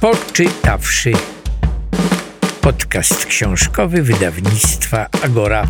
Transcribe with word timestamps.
Poczytawszy. 0.00 1.12
Podcast 2.60 3.26
książkowy 3.26 4.02
wydawnictwa 4.02 5.06
Agora. 5.24 5.66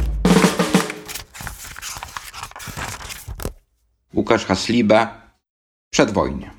Łukasz 4.15 4.45
Hasliba 4.45 5.31
Przedwojnie. 5.91 6.51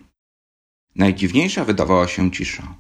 Najdziwniejsza 0.96 1.66
wydawała 1.66 2.08
się 2.08 2.32
cisza. 2.32 2.76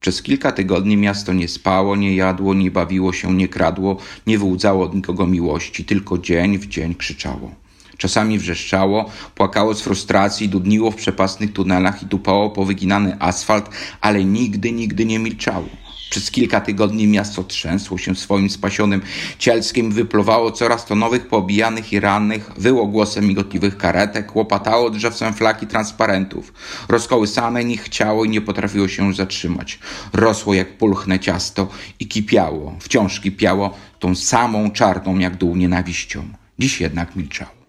Przez 0.00 0.22
kilka 0.22 0.52
tygodni 0.52 0.96
miasto 0.96 1.32
nie 1.32 1.48
spało, 1.48 1.96
nie 1.96 2.16
jadło, 2.16 2.54
nie 2.54 2.70
bawiło 2.70 3.12
się, 3.12 3.34
nie 3.34 3.48
kradło, 3.48 3.96
nie 4.26 4.38
wyłudzało 4.38 4.84
od 4.84 4.94
nikogo 4.94 5.26
miłości, 5.26 5.84
tylko 5.84 6.18
dzień 6.18 6.58
w 6.58 6.66
dzień 6.66 6.94
krzyczało. 6.94 7.61
Czasami 8.02 8.38
wrzeszczało, 8.38 9.10
płakało 9.34 9.74
z 9.74 9.82
frustracji, 9.82 10.48
dudniło 10.48 10.90
w 10.90 10.96
przepastnych 10.96 11.52
tunelach 11.52 12.02
i 12.02 12.06
tupało 12.06 12.50
po 12.50 12.64
wyginany 12.64 13.16
asfalt, 13.20 13.70
ale 14.00 14.24
nigdy, 14.24 14.72
nigdy 14.72 15.04
nie 15.04 15.18
milczało. 15.18 15.68
Przez 16.10 16.30
kilka 16.30 16.60
tygodni 16.60 17.06
miasto 17.06 17.44
trzęsło 17.44 17.98
się 17.98 18.16
swoim 18.16 18.50
spasionym 18.50 19.02
cielskim, 19.38 19.92
wypluwało 19.92 20.52
coraz 20.52 20.86
to 20.86 20.94
nowych 20.94 21.28
poobijanych 21.28 21.92
i 21.92 22.00
rannych, 22.00 22.50
wyło 22.56 22.86
głosem 22.86 23.26
migotliwych 23.26 23.76
karetek, 23.76 24.36
łopatało 24.36 24.90
drzewcem 24.90 25.34
flaki 25.34 25.66
transparentów. 25.66 26.52
Rozkołysane 26.88 27.64
nie 27.64 27.76
chciało 27.76 28.24
i 28.24 28.28
nie 28.28 28.40
potrafiło 28.40 28.88
się 28.88 29.14
zatrzymać. 29.14 29.78
Rosło 30.12 30.54
jak 30.54 30.78
pulchne 30.78 31.20
ciasto 31.20 31.68
i 32.00 32.08
kipiało, 32.08 32.74
wciąż 32.80 33.20
kipiało 33.20 33.74
tą 33.98 34.14
samą 34.14 34.70
czarną 34.70 35.18
jak 35.18 35.36
dół 35.36 35.56
nienawiścią. 35.56 36.28
Dziś 36.58 36.80
jednak 36.80 37.16
milczało. 37.16 37.61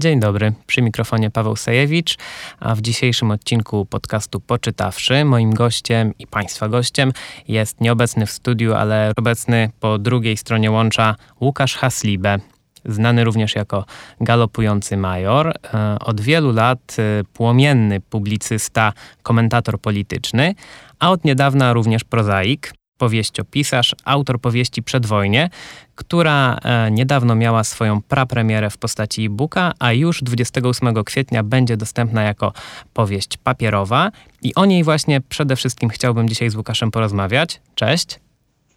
Dzień 0.00 0.20
dobry, 0.20 0.52
przy 0.66 0.82
mikrofonie 0.82 1.30
Paweł 1.30 1.56
Sajewicz, 1.56 2.16
a 2.60 2.74
w 2.74 2.80
dzisiejszym 2.80 3.30
odcinku 3.30 3.86
podcastu 3.86 4.40
Poczytawszy 4.40 5.24
moim 5.24 5.54
gościem 5.54 6.12
i 6.18 6.26
Państwa 6.26 6.68
gościem 6.68 7.12
jest 7.48 7.80
nieobecny 7.80 8.26
w 8.26 8.30
studiu, 8.30 8.74
ale 8.74 9.12
obecny 9.16 9.70
po 9.80 9.98
drugiej 9.98 10.36
stronie 10.36 10.70
łącza 10.70 11.16
Łukasz 11.40 11.76
Haslibe, 11.76 12.38
znany 12.84 13.24
również 13.24 13.54
jako 13.54 13.84
galopujący 14.20 14.96
major. 14.96 15.48
E, 15.74 15.98
od 15.98 16.20
wielu 16.20 16.52
lat 16.52 16.96
e, 16.98 17.24
płomienny 17.24 18.00
publicysta, 18.00 18.92
komentator 19.22 19.80
polityczny, 19.80 20.54
a 20.98 21.10
od 21.10 21.24
niedawna 21.24 21.72
również 21.72 22.04
prozaik 22.04 22.72
powieściopisarz, 22.98 23.94
autor 24.04 24.40
powieści 24.40 24.82
Przedwojnie, 24.82 25.50
która 25.94 26.58
e, 26.62 26.90
niedawno 26.90 27.34
miała 27.34 27.64
swoją 27.64 28.02
prapremierę 28.02 28.70
w 28.70 28.78
postaci 28.78 29.24
e-booka, 29.24 29.72
a 29.78 29.92
już 29.92 30.22
28 30.22 31.04
kwietnia 31.04 31.42
będzie 31.42 31.76
dostępna 31.76 32.22
jako 32.22 32.52
powieść 32.94 33.36
papierowa. 33.36 34.10
I 34.42 34.54
o 34.54 34.64
niej 34.64 34.84
właśnie 34.84 35.20
przede 35.20 35.56
wszystkim 35.56 35.88
chciałbym 35.88 36.28
dzisiaj 36.28 36.50
z 36.50 36.56
Łukaszem 36.56 36.90
porozmawiać. 36.90 37.60
Cześć. 37.74 38.20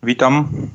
Witam. 0.03 0.67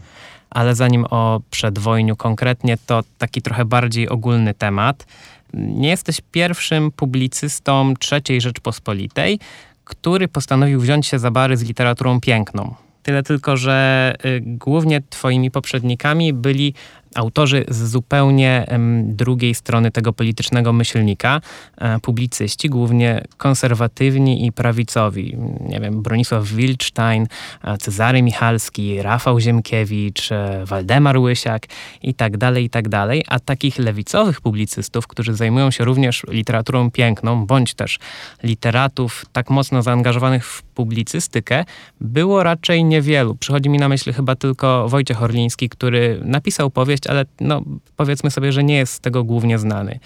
Ale 0.51 0.75
zanim 0.75 1.07
o 1.11 1.41
przedwojniu 1.51 2.17
konkretnie, 2.17 2.77
to 2.87 3.03
taki 3.19 3.43
trochę 3.43 3.65
bardziej 3.65 4.09
ogólny 4.09 4.55
temat. 4.55 5.07
Nie 5.55 5.89
jesteś 5.89 6.21
pierwszym 6.33 6.91
publicystą 6.91 7.95
III 8.13 8.41
Rzeczpospolitej, 8.41 9.39
który 9.85 10.29
postanowił 10.29 10.81
wziąć 10.81 11.07
się 11.07 11.19
za 11.19 11.31
bary 11.31 11.57
z 11.57 11.63
literaturą 11.63 12.21
piękną. 12.21 12.75
Tyle 13.07 13.23
tylko, 13.23 13.57
że 13.57 14.15
y, 14.25 14.41
głównie 14.45 15.01
twoimi 15.11 15.51
poprzednikami 15.51 16.33
byli 16.33 16.75
autorzy 17.17 17.65
z 17.69 17.91
zupełnie 17.91 18.67
drugiej 19.03 19.55
strony 19.55 19.91
tego 19.91 20.13
politycznego 20.13 20.73
myślnika, 20.73 21.41
e, 21.79 22.01
publicyści, 22.01 22.69
głównie 22.69 23.25
konserwatywni 23.37 24.47
i 24.47 24.53
prawicowi. 24.53 25.37
Nie 25.61 25.81
wiem, 25.81 26.03
Bronisław 26.03 26.49
Wilczstein, 26.49 27.27
e, 27.65 27.79
Cezary 27.79 28.23
Michalski, 28.23 29.03
Rafał 29.03 29.41
Ziemkiewicz, 29.41 30.33
e, 30.33 30.65
Waldemar 30.67 31.19
Łysiak 31.19 31.67
i 32.03 32.15
tak 32.15 32.37
dalej, 32.37 32.65
i 32.65 32.71
tak 32.71 32.89
dalej. 32.89 33.25
A 33.29 33.41
takich 33.41 33.79
lewicowych 33.79 34.41
publicystów, 34.41 35.07
którzy 35.07 35.35
zajmują 35.35 35.71
się 35.71 35.85
również 35.85 36.23
literaturą 36.29 36.91
piękną, 36.91 37.47
bądź 37.47 37.75
też 37.75 37.99
literatów 38.43 39.25
tak 39.33 39.51
mocno 39.51 39.83
zaangażowanych 39.83 40.47
w 40.47 40.63
publicystykę, 40.63 41.65
było 42.01 42.43
raczej 42.43 42.85
niewielu. 42.85 43.35
Przychodzi 43.35 43.69
mi 43.69 43.79
na 43.79 43.89
myśl 43.89 44.13
chyba 44.13 44.35
tylko 44.37 44.89
Wojciech 44.89 45.23
Orliński, 45.23 45.69
który 45.69 46.21
napisał 46.25 46.71
powieść, 46.71 47.06
ale 47.07 47.25
no, 47.41 47.63
powiedzmy 47.97 48.31
sobie, 48.31 48.53
że 48.53 48.65
nie 48.65 48.77
jest 48.77 48.93
z 48.93 49.01
tego 49.01 49.25
głównie 49.25 49.59
znany. 49.59 49.99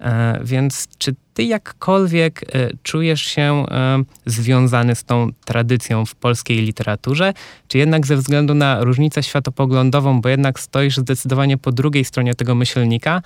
E, 0.00 0.40
więc 0.44 0.88
czy 0.98 1.14
ty 1.34 1.42
jakkolwiek 1.42 2.42
e, 2.42 2.70
czujesz 2.82 3.22
się 3.22 3.42
e, 3.42 4.02
związany 4.26 4.94
z 4.94 5.04
tą 5.04 5.28
tradycją 5.44 6.06
w 6.06 6.14
polskiej 6.14 6.58
literaturze, 6.58 7.32
czy 7.68 7.78
jednak 7.78 8.06
ze 8.06 8.16
względu 8.16 8.54
na 8.54 8.84
różnicę 8.84 9.22
światopoglądową, 9.22 10.20
bo 10.20 10.28
jednak 10.28 10.60
stoisz 10.60 10.96
zdecydowanie 10.96 11.58
po 11.58 11.72
drugiej 11.72 12.04
stronie 12.04 12.34
tego 12.34 12.54
myślnika, 12.54 13.22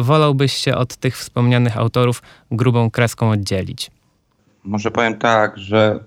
wolałbyś 0.00 0.52
się 0.52 0.76
od 0.76 0.96
tych 0.96 1.18
wspomnianych 1.18 1.76
autorów 1.76 2.22
grubą 2.50 2.90
kreską 2.90 3.30
oddzielić? 3.30 3.90
Może 4.64 4.90
powiem 4.90 5.18
tak, 5.18 5.58
że 5.58 6.00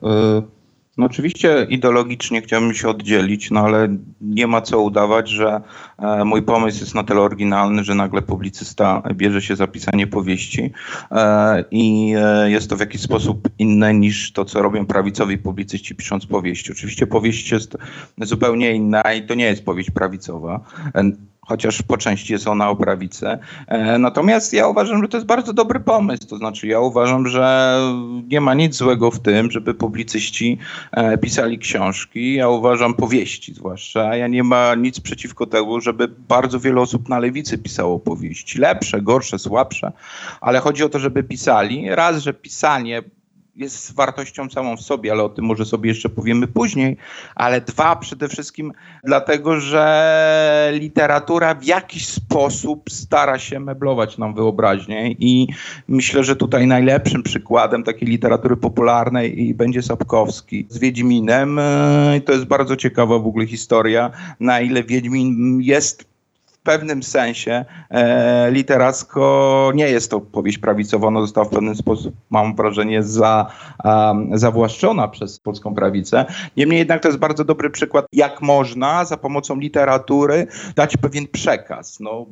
no 1.01 1.07
oczywiście 1.07 1.67
ideologicznie 1.69 2.41
chciałbym 2.41 2.73
się 2.73 2.89
oddzielić, 2.89 3.51
no 3.51 3.59
ale 3.59 3.87
nie 4.21 4.47
ma 4.47 4.61
co 4.61 4.81
udawać, 4.81 5.29
że 5.29 5.61
e, 5.99 6.25
mój 6.25 6.41
pomysł 6.41 6.79
jest 6.79 6.95
na 6.95 7.03
tyle 7.03 7.21
oryginalny, 7.21 7.83
że 7.83 7.95
nagle 7.95 8.21
publicysta 8.21 9.03
bierze 9.13 9.41
się 9.41 9.55
za 9.55 9.67
pisanie 9.67 10.07
powieści 10.07 10.71
e, 11.11 11.63
i 11.71 12.13
e, 12.17 12.51
jest 12.51 12.69
to 12.69 12.77
w 12.77 12.79
jakiś 12.79 13.01
sposób 13.01 13.49
inne 13.59 13.93
niż 13.93 14.31
to, 14.31 14.45
co 14.45 14.61
robią 14.61 14.85
prawicowi 14.85 15.37
publicyści 15.37 15.95
pisząc 15.95 16.25
powieści. 16.25 16.71
Oczywiście 16.71 17.07
powieść 17.07 17.51
jest 17.51 17.77
zupełnie 18.17 18.71
inna 18.73 19.01
i 19.01 19.27
to 19.27 19.35
nie 19.35 19.45
jest 19.45 19.65
powieść 19.65 19.91
prawicowa 19.91 20.59
chociaż 21.47 21.81
po 21.81 21.97
części 21.97 22.33
jest 22.33 22.47
ona 22.47 22.69
o 22.69 22.75
prawicę. 22.75 23.39
E, 23.67 23.97
natomiast 23.97 24.53
ja 24.53 24.67
uważam, 24.67 25.01
że 25.01 25.07
to 25.07 25.17
jest 25.17 25.27
bardzo 25.27 25.53
dobry 25.53 25.79
pomysł. 25.79 26.27
To 26.27 26.37
znaczy, 26.37 26.67
ja 26.67 26.79
uważam, 26.79 27.27
że 27.27 27.77
nie 28.27 28.41
ma 28.41 28.53
nic 28.53 28.75
złego 28.75 29.11
w 29.11 29.19
tym, 29.19 29.51
żeby 29.51 29.73
publicyści 29.73 30.57
e, 30.91 31.17
pisali 31.17 31.59
książki. 31.59 32.33
Ja 32.33 32.49
uważam 32.49 32.93
powieści 32.93 33.53
zwłaszcza. 33.53 34.15
Ja 34.15 34.27
nie 34.27 34.43
ma 34.43 34.75
nic 34.75 34.99
przeciwko 34.99 35.45
temu, 35.45 35.81
żeby 35.81 36.07
bardzo 36.07 36.59
wiele 36.59 36.81
osób 36.81 37.09
na 37.09 37.19
lewicy 37.19 37.57
pisało 37.57 37.99
powieści. 37.99 38.59
Lepsze, 38.59 39.01
gorsze, 39.01 39.39
słabsze, 39.39 39.91
ale 40.41 40.59
chodzi 40.59 40.83
o 40.83 40.89
to, 40.89 40.99
żeby 40.99 41.23
pisali. 41.23 41.95
Raz, 41.95 42.17
że 42.17 42.33
pisanie 42.33 43.03
jest 43.55 43.95
wartością 43.95 44.49
samą 44.49 44.77
w 44.77 44.81
sobie, 44.81 45.11
ale 45.11 45.23
o 45.23 45.29
tym 45.29 45.45
może 45.45 45.65
sobie 45.65 45.89
jeszcze 45.89 46.09
powiemy 46.09 46.47
później. 46.47 46.97
Ale 47.35 47.61
dwa, 47.61 47.95
przede 47.95 48.27
wszystkim 48.27 48.73
dlatego, 49.03 49.59
że 49.59 50.71
literatura 50.73 51.55
w 51.55 51.63
jakiś 51.63 52.07
sposób 52.07 52.89
stara 52.89 53.39
się 53.39 53.59
meblować 53.59 54.17
nam 54.17 54.33
wyobraźnię 54.33 55.11
i 55.11 55.47
myślę, 55.87 56.23
że 56.23 56.35
tutaj 56.35 56.67
najlepszym 56.67 57.23
przykładem 57.23 57.83
takiej 57.83 58.07
literatury 58.07 58.57
popularnej 58.57 59.53
będzie 59.55 59.81
Sapkowski 59.81 60.65
z 60.69 60.77
Wiedźminem. 60.77 61.59
To 62.25 62.31
jest 62.31 62.45
bardzo 62.45 62.75
ciekawa 62.75 63.19
w 63.19 63.27
ogóle 63.27 63.47
historia, 63.47 64.11
na 64.39 64.59
ile 64.59 64.83
Wiedźmin 64.83 65.61
jest 65.61 66.10
pewnym 66.63 67.03
sensie 67.03 67.65
e, 67.89 68.51
literacko 68.51 69.71
nie 69.75 69.89
jest 69.89 70.11
to 70.11 70.21
powieść 70.21 70.57
prawicowa, 70.57 71.07
ona 71.07 71.21
została 71.21 71.45
w 71.45 71.49
pewien 71.49 71.75
sposób, 71.75 72.15
mam 72.29 72.55
wrażenie, 72.55 73.03
za, 73.03 73.51
um, 73.83 74.37
zawłaszczona 74.37 75.07
przez 75.07 75.39
polską 75.39 75.75
prawicę. 75.75 76.25
Niemniej 76.57 76.79
jednak 76.79 77.01
to 77.01 77.07
jest 77.07 77.19
bardzo 77.19 77.43
dobry 77.43 77.69
przykład, 77.69 78.05
jak 78.13 78.41
można 78.41 79.05
za 79.05 79.17
pomocą 79.17 79.59
literatury 79.59 80.47
dać 80.75 80.97
pewien 80.97 81.27
przekaz. 81.27 81.99
No, 81.99 82.25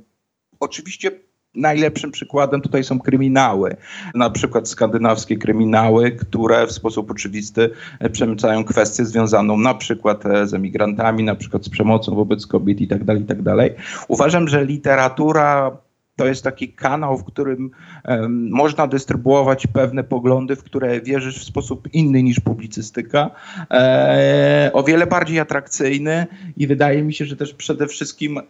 oczywiście 0.59 1.11
Najlepszym 1.55 2.11
przykładem 2.11 2.61
tutaj 2.61 2.83
są 2.83 2.99
kryminały, 2.99 3.75
na 4.15 4.29
przykład 4.29 4.69
skandynawskie 4.69 5.37
kryminały, 5.37 6.11
które 6.11 6.67
w 6.67 6.71
sposób 6.71 7.11
oczywisty 7.11 7.69
przemycają 8.11 8.63
kwestię 8.63 9.05
związaną 9.05 9.57
na 9.57 9.73
przykład 9.73 10.25
e, 10.25 10.47
z 10.47 10.53
emigrantami, 10.53 11.23
na 11.23 11.35
przykład 11.35 11.65
z 11.65 11.69
przemocą 11.69 12.15
wobec 12.15 12.47
kobiet 12.47 12.81
itd. 12.81 13.05
Tak 13.05 13.19
itd. 13.19 13.55
Tak 13.57 13.71
Uważam, 14.07 14.47
że 14.47 14.65
literatura 14.65 15.77
to 16.19 16.25
jest 16.27 16.43
taki 16.43 16.73
kanał, 16.73 17.17
w 17.17 17.23
którym 17.23 17.71
um, 18.05 18.49
można 18.51 18.87
dystrybuować 18.87 19.67
pewne 19.67 20.03
poglądy, 20.03 20.55
w 20.55 20.63
które 20.63 21.01
wierzysz 21.01 21.39
w 21.39 21.43
sposób 21.43 21.93
inny 21.93 22.23
niż 22.23 22.39
publicystyka, 22.39 23.31
e, 23.71 24.71
o 24.73 24.83
wiele 24.83 25.07
bardziej 25.07 25.39
atrakcyjny 25.39 26.27
i 26.57 26.67
wydaje 26.67 27.03
mi 27.03 27.13
się, 27.13 27.25
że 27.25 27.35
też 27.35 27.53
przede 27.53 27.87
wszystkim 27.87 28.37
e, 28.37 28.41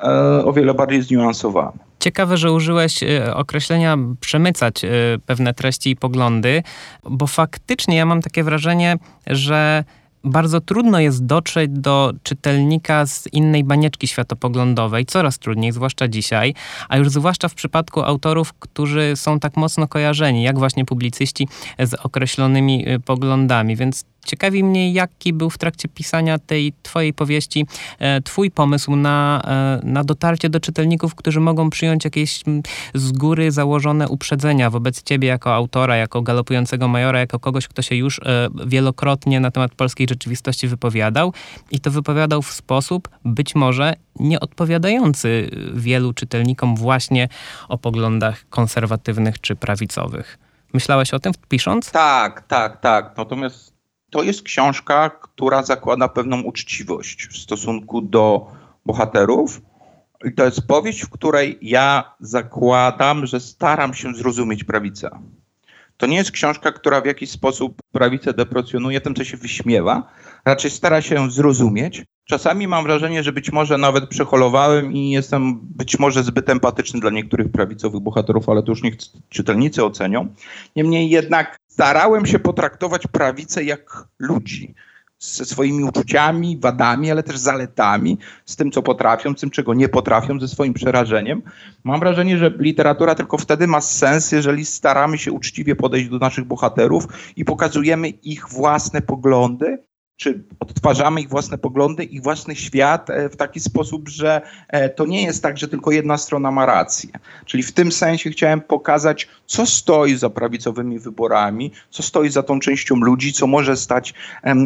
o 0.45 0.53
wiele 0.53 0.73
bardziej 0.73 1.01
zniuansowany. 1.01 1.77
Ciekawe, 1.99 2.37
że 2.37 2.51
użyłeś 2.51 3.03
e, 3.03 3.35
określenia 3.35 3.97
przemycać 4.19 4.85
e, 4.85 4.89
pewne 5.25 5.53
treści 5.53 5.89
i 5.89 5.95
poglądy, 5.95 6.63
bo 7.03 7.27
faktycznie 7.27 7.97
ja 7.97 8.05
mam 8.05 8.21
takie 8.21 8.43
wrażenie, 8.43 8.95
że 9.27 9.83
bardzo 10.23 10.61
trudno 10.61 10.99
jest 10.99 11.25
dotrzeć 11.25 11.71
do 11.71 12.13
czytelnika 12.23 13.05
z 13.05 13.27
innej 13.33 13.63
banieczki 13.63 14.07
światopoglądowej, 14.07 15.05
coraz 15.05 15.39
trudniej, 15.39 15.71
zwłaszcza 15.71 16.07
dzisiaj, 16.07 16.53
a 16.89 16.97
już 16.97 17.09
zwłaszcza 17.09 17.47
w 17.47 17.53
przypadku 17.53 18.01
autorów, 18.01 18.53
którzy 18.53 19.11
są 19.15 19.39
tak 19.39 19.57
mocno 19.57 19.87
kojarzeni, 19.87 20.43
jak 20.43 20.59
właśnie 20.59 20.85
publicyści 20.85 21.47
z 21.79 21.93
określonymi 21.93 22.89
y, 22.89 22.99
poglądami. 22.99 23.75
Więc 23.75 24.05
Ciekawi 24.25 24.63
mnie, 24.63 24.93
jaki 24.93 25.33
był 25.33 25.49
w 25.49 25.57
trakcie 25.57 25.87
pisania 25.87 26.39
tej 26.39 26.73
twojej 26.83 27.13
powieści 27.13 27.65
e, 27.99 28.21
twój 28.21 28.51
pomysł 28.51 28.95
na, 28.95 29.41
e, 29.83 29.87
na 29.87 30.03
dotarcie 30.03 30.49
do 30.49 30.59
czytelników, 30.59 31.15
którzy 31.15 31.39
mogą 31.39 31.69
przyjąć 31.69 32.05
jakieś 32.05 32.43
z 32.93 33.11
góry 33.11 33.51
założone 33.51 34.07
uprzedzenia 34.07 34.69
wobec 34.69 35.03
ciebie 35.03 35.27
jako 35.27 35.55
autora, 35.55 35.95
jako 35.95 36.21
galopującego 36.21 36.87
majora, 36.87 37.19
jako 37.19 37.39
kogoś, 37.39 37.67
kto 37.67 37.81
się 37.81 37.95
już 37.95 38.19
e, 38.19 38.49
wielokrotnie 38.65 39.39
na 39.39 39.51
temat 39.51 39.75
polskiej 39.75 40.07
rzeczywistości 40.09 40.67
wypowiadał 40.67 41.33
i 41.71 41.79
to 41.79 41.91
wypowiadał 41.91 42.41
w 42.41 42.51
sposób 42.51 43.09
być 43.25 43.55
może 43.55 43.93
nieodpowiadający 44.19 45.49
wielu 45.73 46.13
czytelnikom 46.13 46.75
właśnie 46.75 47.27
o 47.69 47.77
poglądach 47.77 48.45
konserwatywnych 48.49 49.41
czy 49.41 49.55
prawicowych. 49.55 50.37
Myślałeś 50.73 51.13
o 51.13 51.19
tym 51.19 51.33
pisząc? 51.47 51.91
Tak, 51.91 52.47
tak, 52.47 52.79
tak. 52.79 53.17
Natomiast 53.17 53.78
to 54.09 54.23
jest 54.23 54.43
książka, 54.43 55.09
która 55.09 55.63
zakłada 55.63 56.07
pewną 56.07 56.41
uczciwość 56.41 57.27
w 57.27 57.37
stosunku 57.37 58.01
do 58.01 58.47
bohaterów. 58.85 59.61
I 60.25 60.33
to 60.33 60.45
jest 60.45 60.67
powieść, 60.67 61.01
w 61.01 61.09
której 61.09 61.57
ja 61.61 62.13
zakładam, 62.19 63.25
że 63.25 63.39
staram 63.39 63.93
się 63.93 64.13
zrozumieć 64.15 64.63
prawicę. 64.63 65.09
To 65.97 66.05
nie 66.05 66.17
jest 66.17 66.31
książka, 66.31 66.71
która 66.71 67.01
w 67.01 67.05
jakiś 67.05 67.29
sposób 67.29 67.81
prawicę 67.91 68.33
deprecjonuje, 68.33 69.01
tym 69.01 69.15
co 69.15 69.23
się 69.23 69.37
wyśmiewa. 69.37 70.11
Raczej 70.45 70.71
stara 70.71 71.01
się 71.01 71.31
zrozumieć. 71.31 72.03
Czasami 72.25 72.67
mam 72.67 72.83
wrażenie, 72.83 73.23
że 73.23 73.31
być 73.31 73.51
może 73.51 73.77
nawet 73.77 74.09
przeholowałem 74.09 74.93
i 74.93 75.11
jestem 75.11 75.59
być 75.61 75.99
może 75.99 76.23
zbyt 76.23 76.49
empatyczny 76.49 76.99
dla 76.99 77.11
niektórych 77.11 77.51
prawicowych 77.51 78.01
bohaterów, 78.01 78.49
ale 78.49 78.63
to 78.63 78.71
już 78.71 78.83
niech 78.83 78.95
czytelnicy 79.29 79.85
ocenią. 79.85 80.27
Niemniej 80.75 81.09
jednak 81.09 81.57
starałem 81.67 82.25
się 82.25 82.39
potraktować 82.39 83.07
prawicę 83.07 83.63
jak 83.63 84.07
ludzi 84.19 84.75
ze 85.19 85.45
swoimi 85.45 85.83
uczuciami, 85.83 86.57
wadami, 86.57 87.11
ale 87.11 87.23
też 87.23 87.37
zaletami, 87.37 88.17
z 88.45 88.55
tym, 88.55 88.71
co 88.71 88.81
potrafią, 88.81 89.33
z 89.33 89.39
tym, 89.39 89.49
czego 89.49 89.73
nie 89.73 89.89
potrafią, 89.89 90.39
ze 90.39 90.47
swoim 90.47 90.73
przerażeniem. 90.73 91.41
Mam 91.83 91.99
wrażenie, 91.99 92.37
że 92.37 92.53
literatura 92.59 93.15
tylko 93.15 93.37
wtedy 93.37 93.67
ma 93.67 93.81
sens, 93.81 94.31
jeżeli 94.31 94.65
staramy 94.65 95.17
się 95.17 95.31
uczciwie 95.31 95.75
podejść 95.75 96.09
do 96.09 96.17
naszych 96.17 96.45
bohaterów 96.45 97.07
i 97.35 97.45
pokazujemy 97.45 98.09
ich 98.09 98.49
własne 98.49 99.01
poglądy, 99.01 99.77
czy 100.19 100.43
odtwarzamy 100.59 101.21
ich 101.21 101.29
własne 101.29 101.57
poglądy, 101.57 102.03
ich 102.03 102.23
własny 102.23 102.55
świat 102.55 103.09
e, 103.09 103.29
w 103.29 103.35
taki 103.35 103.59
sposób, 103.59 104.09
że 104.09 104.41
e, 104.67 104.89
to 104.89 105.05
nie 105.05 105.23
jest 105.23 105.43
tak, 105.43 105.57
że 105.57 105.67
tylko 105.67 105.91
jedna 105.91 106.17
strona 106.17 106.51
ma 106.51 106.65
rację. 106.65 107.09
Czyli 107.45 107.63
w 107.63 107.71
tym 107.71 107.91
sensie 107.91 108.29
chciałem 108.29 108.61
pokazać, 108.61 109.27
co 109.45 109.65
stoi 109.65 110.15
za 110.15 110.29
prawicowymi 110.29 110.99
wyborami, 110.99 111.71
co 111.89 112.03
stoi 112.03 112.29
za 112.29 112.43
tą 112.43 112.59
częścią 112.59 112.95
ludzi, 112.95 113.33
co 113.33 113.47
może 113.47 113.77
stać 113.77 114.13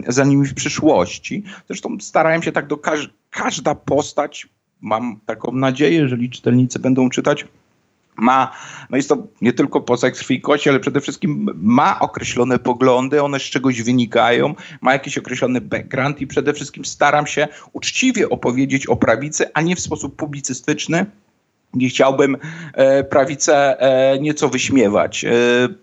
za 0.07 0.23
nimi 0.23 0.47
w 0.47 0.53
przyszłości. 0.53 1.43
Zresztą 1.67 1.97
starałem 1.99 2.43
się 2.43 2.51
tak 2.51 2.67
do 2.67 2.77
każ 2.77 3.09
każda 3.29 3.75
postać, 3.75 4.47
mam 4.81 5.19
taką 5.25 5.51
nadzieję, 5.51 5.97
jeżeli 5.97 6.29
czytelnicy 6.29 6.79
będą 6.79 7.09
czytać, 7.09 7.45
ma, 8.15 8.51
no 8.89 8.97
jest 8.97 9.09
to 9.09 9.17
nie 9.41 9.53
tylko 9.53 9.81
postać 9.81 10.17
krwi 10.19 10.35
i 10.35 10.41
kości, 10.41 10.69
ale 10.69 10.79
przede 10.79 11.01
wszystkim 11.01 11.49
ma 11.55 11.99
określone 11.99 12.59
poglądy, 12.59 13.23
one 13.23 13.39
z 13.39 13.43
czegoś 13.43 13.81
wynikają, 13.81 14.55
ma 14.81 14.93
jakiś 14.93 15.17
określony 15.17 15.61
background 15.61 16.21
i 16.21 16.27
przede 16.27 16.53
wszystkim 16.53 16.85
staram 16.85 17.27
się 17.27 17.47
uczciwie 17.73 18.29
opowiedzieć 18.29 18.87
o 18.87 18.95
prawicy, 18.95 19.53
a 19.53 19.61
nie 19.61 19.75
w 19.75 19.79
sposób 19.79 20.15
publicystyczny, 20.15 21.05
nie 21.73 21.89
chciałbym 21.89 22.37
e, 22.73 23.03
prawicę 23.03 23.79
e, 23.79 24.19
nieco 24.19 24.49
wyśmiewać. 24.49 25.25
E, 25.25 25.31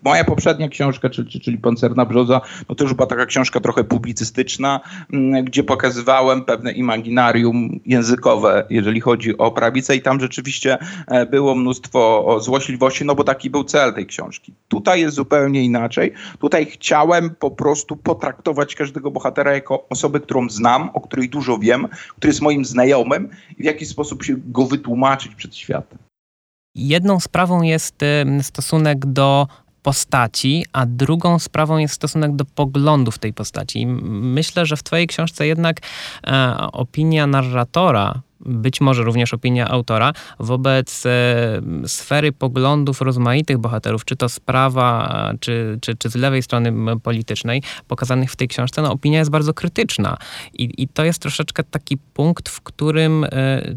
moja 0.03 0.23
poprzednia 0.23 0.69
książka, 0.69 1.09
czyli, 1.09 1.41
czyli 1.41 1.57
Pancerna 1.57 2.05
Brzoza, 2.05 2.41
no 2.69 2.75
to 2.75 2.83
już 2.83 2.93
była 2.93 3.07
taka 3.07 3.25
książka 3.25 3.59
trochę 3.59 3.83
publicystyczna, 3.83 4.79
m, 5.13 5.43
gdzie 5.43 5.63
pokazywałem 5.63 6.45
pewne 6.45 6.71
imaginarium 6.71 7.79
językowe, 7.85 8.65
jeżeli 8.69 9.01
chodzi 9.01 9.37
o 9.37 9.51
prawicę 9.51 9.95
i 9.95 10.01
tam 10.01 10.19
rzeczywiście 10.19 10.77
e, 11.07 11.25
było 11.25 11.55
mnóstwo 11.55 12.37
złośliwości, 12.39 13.05
no 13.05 13.15
bo 13.15 13.23
taki 13.23 13.49
był 13.49 13.63
cel 13.63 13.93
tej 13.93 14.05
książki. 14.05 14.53
Tutaj 14.67 15.01
jest 15.01 15.15
zupełnie 15.15 15.63
inaczej. 15.63 16.13
Tutaj 16.39 16.65
chciałem 16.65 17.29
po 17.39 17.51
prostu 17.51 17.95
potraktować 17.95 18.75
każdego 18.75 19.11
bohatera 19.11 19.53
jako 19.53 19.89
osobę, 19.89 20.19
którą 20.19 20.49
znam, 20.49 20.89
o 20.93 21.01
której 21.01 21.29
dużo 21.29 21.57
wiem, 21.57 21.87
który 22.17 22.29
jest 22.29 22.41
moim 22.41 22.65
znajomym 22.65 23.29
i 23.57 23.63
w 23.63 23.65
jakiś 23.65 23.89
sposób 23.89 24.23
się 24.23 24.35
go 24.37 24.65
wytłumaczyć 24.65 25.35
przed 25.35 25.55
światem. 25.55 25.80
Jedną 26.75 27.19
sprawą 27.19 27.61
jest 27.61 27.95
stosunek 28.41 29.05
do 29.05 29.47
postaci, 29.83 30.65
a 30.73 30.85
drugą 30.85 31.39
sprawą 31.39 31.77
jest 31.77 31.93
stosunek 31.93 32.35
do 32.35 32.45
poglądów 32.45 33.19
tej 33.19 33.33
postaci. 33.33 33.87
Myślę, 33.87 34.65
że 34.65 34.77
w 34.77 34.83
Twojej 34.83 35.07
książce 35.07 35.47
jednak 35.47 35.77
e, 36.27 36.55
opinia 36.71 37.27
narratora 37.27 38.21
być 38.45 38.81
może 38.81 39.03
również 39.03 39.33
opinia 39.33 39.67
autora, 39.67 40.13
wobec 40.39 41.05
e, 41.05 41.09
sfery 41.87 42.31
poglądów 42.31 43.01
rozmaitych 43.01 43.57
bohaterów, 43.57 44.05
czy 44.05 44.15
to 44.15 44.29
z 44.29 44.39
prawa, 44.39 45.31
czy, 45.39 45.77
czy, 45.81 45.95
czy 45.95 46.09
z 46.09 46.15
lewej 46.15 46.43
strony 46.43 46.99
politycznej, 46.99 47.63
pokazanych 47.87 48.31
w 48.31 48.35
tej 48.35 48.47
książce, 48.47 48.81
no 48.81 48.91
opinia 48.91 49.19
jest 49.19 49.31
bardzo 49.31 49.53
krytyczna. 49.53 50.17
I, 50.53 50.83
i 50.83 50.87
to 50.87 51.03
jest 51.03 51.21
troszeczkę 51.21 51.63
taki 51.63 51.97
punkt, 51.97 52.49
w 52.49 52.61
którym 52.61 53.23
e, 53.23 53.27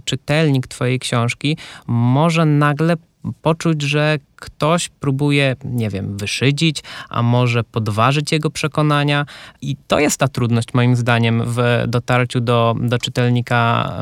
czytelnik 0.05 0.67
twojej 0.67 0.99
książki 0.99 1.57
może 1.87 2.45
nagle 2.45 2.97
poczuć, 3.43 3.83
że 3.83 4.19
ktoś 4.37 4.89
próbuje, 4.89 5.57
nie 5.65 5.91
wiem, 5.91 6.17
wyszydzić, 6.17 6.83
a 7.09 7.23
może 7.23 7.65
podważyć 7.65 8.33
jego 8.33 8.51
przekonania. 8.51 9.27
I 9.63 9.77
to 9.87 9.99
jest 9.99 10.19
ta 10.19 10.29
trudność, 10.29 10.75
moim 10.75 10.97
zdaniem, 10.97 11.43
w 11.47 11.85
dotarciu 11.89 12.41
do, 12.41 12.75
do 12.81 12.99
czytelnika, 12.99 13.93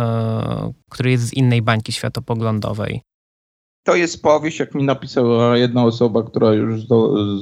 yy, 0.64 0.72
który 0.90 1.10
jest 1.10 1.24
z 1.24 1.32
innej 1.32 1.62
bańki 1.62 1.92
światopoglądowej. 1.92 3.00
To 3.84 3.94
jest 3.94 4.22
powieść, 4.22 4.58
jak 4.58 4.74
mi 4.74 4.84
napisała 4.84 5.56
jedna 5.56 5.84
osoba, 5.84 6.22
która 6.22 6.52
już 6.52 6.80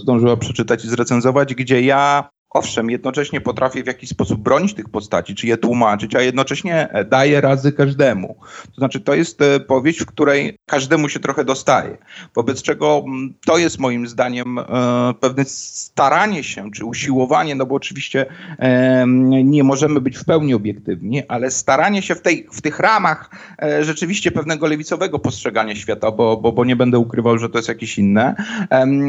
zdążyła 0.00 0.36
przeczytać 0.36 0.84
i 0.84 0.88
zrecenzować, 0.88 1.54
gdzie 1.54 1.82
ja 1.82 2.28
owszem, 2.50 2.90
jednocześnie 2.90 3.40
potrafię 3.40 3.82
w 3.82 3.86
jakiś 3.86 4.10
sposób 4.10 4.40
bronić 4.40 4.74
tych 4.74 4.88
postaci, 4.88 5.34
czy 5.34 5.46
je 5.46 5.56
tłumaczyć, 5.56 6.14
a 6.14 6.20
jednocześnie 6.20 6.88
daję 7.10 7.40
razy 7.40 7.72
każdemu. 7.72 8.36
To 8.66 8.74
znaczy, 8.74 9.00
to 9.00 9.14
jest 9.14 9.42
e, 9.42 9.60
powieść, 9.60 10.00
w 10.00 10.06
której 10.06 10.58
każdemu 10.66 11.08
się 11.08 11.20
trochę 11.20 11.44
dostaje. 11.44 11.98
Wobec 12.34 12.62
czego 12.62 13.02
mm, 13.06 13.34
to 13.46 13.58
jest 13.58 13.78
moim 13.78 14.06
zdaniem 14.06 14.58
e, 14.58 14.64
pewne 15.20 15.44
staranie 15.44 16.44
się, 16.44 16.70
czy 16.70 16.84
usiłowanie, 16.84 17.54
no 17.54 17.66
bo 17.66 17.74
oczywiście 17.74 18.26
nie 19.44 19.64
możemy 19.64 20.00
być 20.00 20.16
w 20.16 20.24
pełni 20.24 20.54
obiektywni, 20.54 21.22
ale 21.28 21.50
staranie 21.50 22.02
się 22.02 22.14
w, 22.14 22.22
tej, 22.22 22.46
w 22.52 22.62
tych 22.62 22.78
ramach 22.78 23.30
e, 23.62 23.84
rzeczywiście 23.84 24.30
pewnego 24.30 24.66
lewicowego 24.66 25.18
postrzegania 25.18 25.74
świata, 25.74 26.10
bo, 26.10 26.36
bo, 26.36 26.52
bo 26.52 26.64
nie 26.64 26.76
będę 26.76 26.98
ukrywał, 26.98 27.38
że 27.38 27.48
to 27.48 27.58
jest 27.58 27.68
jakieś 27.68 27.98
inne. 27.98 28.34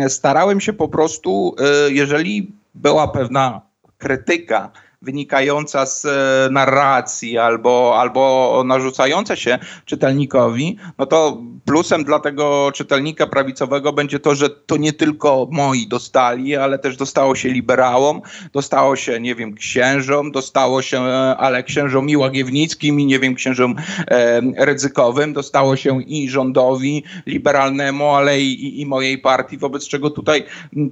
Starałem 0.07 0.61
się 0.61 0.73
po 0.73 0.87
prostu, 0.87 1.55
jeżeli 1.89 2.60
była 2.73 3.07
pewna 3.07 3.61
krytyka 3.97 4.71
wynikająca 5.01 5.85
z 5.85 6.05
e, 6.05 6.09
narracji 6.51 7.37
albo, 7.37 7.99
albo 7.99 8.63
narzucająca 8.65 9.35
się 9.35 9.59
czytelnikowi, 9.85 10.77
no 10.97 11.05
to 11.05 11.41
plusem 11.65 12.03
dla 12.03 12.19
tego 12.19 12.71
czytelnika 12.73 13.27
prawicowego 13.27 13.93
będzie 13.93 14.19
to, 14.19 14.35
że 14.35 14.49
to 14.49 14.77
nie 14.77 14.93
tylko 14.93 15.47
moi 15.51 15.87
dostali, 15.87 16.55
ale 16.55 16.79
też 16.79 16.97
dostało 16.97 17.35
się 17.35 17.49
liberałom, 17.49 18.21
dostało 18.53 18.95
się, 18.95 19.19
nie 19.19 19.35
wiem, 19.35 19.53
księżom, 19.53 20.31
dostało 20.31 20.81
się, 20.81 21.01
e, 21.01 21.37
ale 21.37 21.63
księżom 21.63 22.09
i 22.09 22.17
łagiewnickim 22.17 22.99
i 22.99 23.05
nie 23.05 23.19
wiem, 23.19 23.35
księżom 23.35 23.75
e, 24.07 24.41
ryzykowym, 24.65 25.33
dostało 25.33 25.75
się 25.75 26.01
i 26.01 26.29
rządowi 26.29 27.03
liberalnemu, 27.25 28.09
ale 28.09 28.41
i, 28.41 28.81
i 28.81 28.85
mojej 28.85 29.17
partii, 29.17 29.57
wobec 29.57 29.87
czego 29.87 30.09
tutaj 30.09 30.43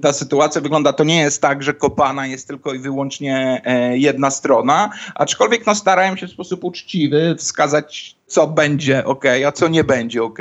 ta 0.02 0.12
sytuacja 0.12 0.60
wygląda, 0.60 0.92
to 0.92 1.04
nie 1.04 1.20
jest 1.20 1.42
tak, 1.42 1.62
że 1.62 1.74
kopana 1.74 2.26
jest 2.26 2.48
tylko 2.48 2.74
i 2.74 2.78
wyłącznie 2.78 3.62
e, 3.64 3.99
jedna 4.00 4.30
strona, 4.30 4.90
aczkolwiek 5.14 5.66
no, 5.66 5.74
starałem 5.74 6.16
się 6.16 6.26
w 6.26 6.30
sposób 6.30 6.64
uczciwy 6.64 7.34
wskazać 7.38 8.20
co 8.30 8.46
będzie 8.46 9.04
ok, 9.04 9.24
a 9.46 9.52
co 9.52 9.68
nie 9.68 9.84
będzie 9.84 10.22
ok, 10.22 10.38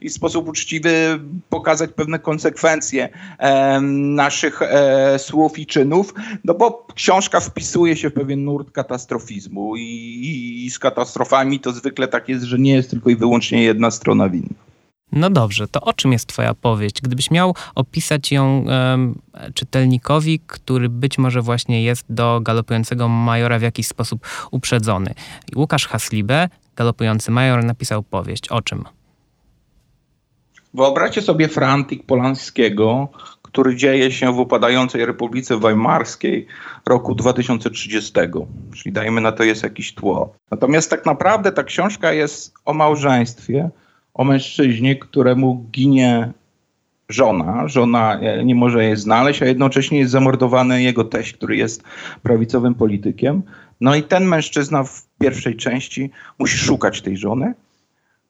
i 0.00 0.08
w 0.08 0.12
sposób 0.12 0.48
uczciwy 0.48 1.20
pokazać 1.48 1.90
pewne 1.92 2.18
konsekwencje 2.18 3.08
e, 3.38 3.80
naszych 3.80 4.62
e, 4.62 5.18
słów 5.18 5.58
i 5.58 5.66
czynów, 5.66 6.14
no 6.44 6.54
bo 6.54 6.86
książka 6.94 7.40
wpisuje 7.40 7.96
się 7.96 8.10
w 8.10 8.14
pewien 8.14 8.44
nurt 8.44 8.70
katastrofizmu 8.70 9.76
i, 9.76 9.82
i, 9.82 10.66
i 10.66 10.70
z 10.70 10.78
katastrofami 10.78 11.60
to 11.60 11.72
zwykle 11.72 12.08
tak 12.08 12.28
jest, 12.28 12.44
że 12.44 12.58
nie 12.58 12.74
jest 12.74 12.90
tylko 12.90 13.10
i 13.10 13.16
wyłącznie 13.16 13.62
jedna 13.62 13.90
strona 13.90 14.28
winna. 14.28 14.67
No 15.12 15.30
dobrze, 15.30 15.68
to 15.68 15.80
o 15.80 15.92
czym 15.92 16.12
jest 16.12 16.26
Twoja 16.26 16.54
powieść? 16.54 17.00
Gdybyś 17.02 17.30
miał 17.30 17.54
opisać 17.74 18.32
ją 18.32 18.64
czytelnikowi, 19.54 20.40
który 20.46 20.88
być 20.88 21.18
może 21.18 21.42
właśnie 21.42 21.82
jest 21.82 22.06
do 22.10 22.40
galopującego 22.42 23.08
majora 23.08 23.58
w 23.58 23.62
jakiś 23.62 23.86
sposób 23.86 24.26
uprzedzony. 24.50 25.14
Łukasz 25.56 25.86
Haslibe, 25.86 26.48
galopujący 26.76 27.30
major, 27.30 27.64
napisał 27.64 28.02
powieść. 28.02 28.48
O 28.48 28.62
czym? 28.62 28.84
Wyobraźcie 30.74 31.22
sobie 31.22 31.48
Frantik 31.48 32.06
Polanskiego, 32.06 33.08
który 33.42 33.76
dzieje 33.76 34.12
się 34.12 34.32
w 34.32 34.38
upadającej 34.38 35.06
Republice 35.06 35.58
Weimarskiej 35.58 36.46
roku 36.86 37.14
2030. 37.14 38.12
Czyli 38.74 38.92
dajmy 38.92 39.20
na 39.20 39.32
to 39.32 39.44
jest 39.44 39.62
jakieś 39.62 39.94
tło. 39.94 40.34
Natomiast 40.50 40.90
tak 40.90 41.06
naprawdę 41.06 41.52
ta 41.52 41.64
książka 41.64 42.12
jest 42.12 42.54
o 42.64 42.74
małżeństwie, 42.74 43.70
o 44.18 44.24
mężczyźnie, 44.24 44.96
któremu 44.96 45.66
ginie 45.72 46.32
żona. 47.08 47.68
Żona 47.68 48.20
e, 48.20 48.44
nie 48.44 48.54
może 48.54 48.84
jej 48.84 48.96
znaleźć, 48.96 49.42
a 49.42 49.46
jednocześnie 49.46 49.98
jest 49.98 50.12
zamordowany 50.12 50.82
jego 50.82 51.04
teść, 51.04 51.32
który 51.32 51.56
jest 51.56 51.82
prawicowym 52.22 52.74
politykiem. 52.74 53.42
No 53.80 53.94
i 53.94 54.02
ten 54.02 54.24
mężczyzna 54.24 54.84
w 54.84 55.06
pierwszej 55.20 55.56
części 55.56 56.10
musi 56.38 56.58
szukać 56.58 57.02
tej 57.02 57.16
żony. 57.16 57.54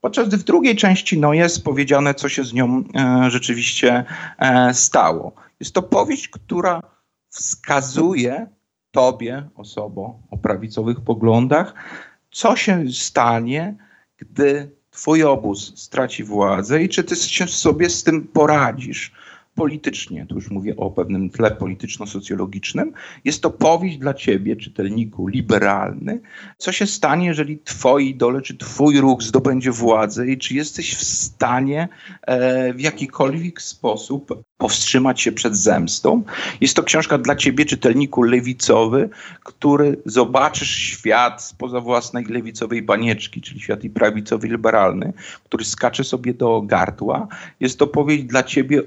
Podczas 0.00 0.28
gdy 0.28 0.36
w 0.36 0.44
drugiej 0.44 0.76
części 0.76 1.18
no, 1.18 1.34
jest 1.34 1.64
powiedziane, 1.64 2.14
co 2.14 2.28
się 2.28 2.44
z 2.44 2.52
nią 2.52 2.84
e, 2.94 3.30
rzeczywiście 3.30 4.04
e, 4.38 4.74
stało. 4.74 5.32
Jest 5.60 5.74
to 5.74 5.82
powieść, 5.82 6.28
która 6.28 6.82
wskazuje 7.28 8.46
tobie, 8.90 9.48
osobom 9.54 10.12
o 10.30 10.36
prawicowych 10.36 11.00
poglądach, 11.00 11.74
co 12.30 12.56
się 12.56 12.84
stanie, 12.90 13.74
gdy 14.18 14.77
twój 14.98 15.22
obóz 15.24 15.72
straci 15.76 16.24
władzę 16.24 16.82
i 16.82 16.88
czy 16.88 17.04
ty 17.04 17.16
sobie 17.16 17.90
z 17.90 18.02
tym 18.02 18.26
poradzisz 18.26 19.12
politycznie, 19.58 20.26
tu 20.26 20.34
już 20.34 20.50
mówię 20.50 20.76
o 20.76 20.90
pewnym 20.90 21.30
tle 21.30 21.50
polityczno-socjologicznym, 21.50 22.92
jest 23.24 23.42
to 23.42 23.50
powieść 23.50 23.98
dla 23.98 24.14
ciebie, 24.14 24.56
czytelniku, 24.56 25.26
liberalny. 25.26 26.20
Co 26.58 26.72
się 26.72 26.86
stanie, 26.86 27.26
jeżeli 27.26 27.58
twoi 27.58 28.08
idole, 28.08 28.42
czy 28.42 28.56
twój 28.56 29.00
ruch 29.00 29.22
zdobędzie 29.22 29.70
władzę 29.70 30.26
i 30.26 30.38
czy 30.38 30.54
jesteś 30.54 30.94
w 30.94 31.04
stanie 31.04 31.88
e, 32.22 32.74
w 32.74 32.80
jakikolwiek 32.80 33.62
sposób 33.62 34.42
powstrzymać 34.58 35.20
się 35.20 35.32
przed 35.32 35.56
zemstą. 35.56 36.22
Jest 36.60 36.76
to 36.76 36.82
książka 36.82 37.18
dla 37.18 37.36
ciebie, 37.36 37.64
czytelniku 37.64 38.22
lewicowy, 38.22 39.08
który 39.44 39.96
zobaczysz 40.04 40.70
świat 40.70 41.42
spoza 41.42 41.80
własnej 41.80 42.24
lewicowej 42.24 42.82
banieczki, 42.82 43.40
czyli 43.40 43.60
świat 43.60 43.84
i 43.84 43.90
prawicowy, 43.90 44.48
liberalny, 44.48 45.12
który 45.44 45.64
skacze 45.64 46.04
sobie 46.04 46.34
do 46.34 46.62
gardła. 46.62 47.28
Jest 47.60 47.78
to 47.78 47.86
powieść 47.86 48.24
dla 48.24 48.42
ciebie 48.42 48.82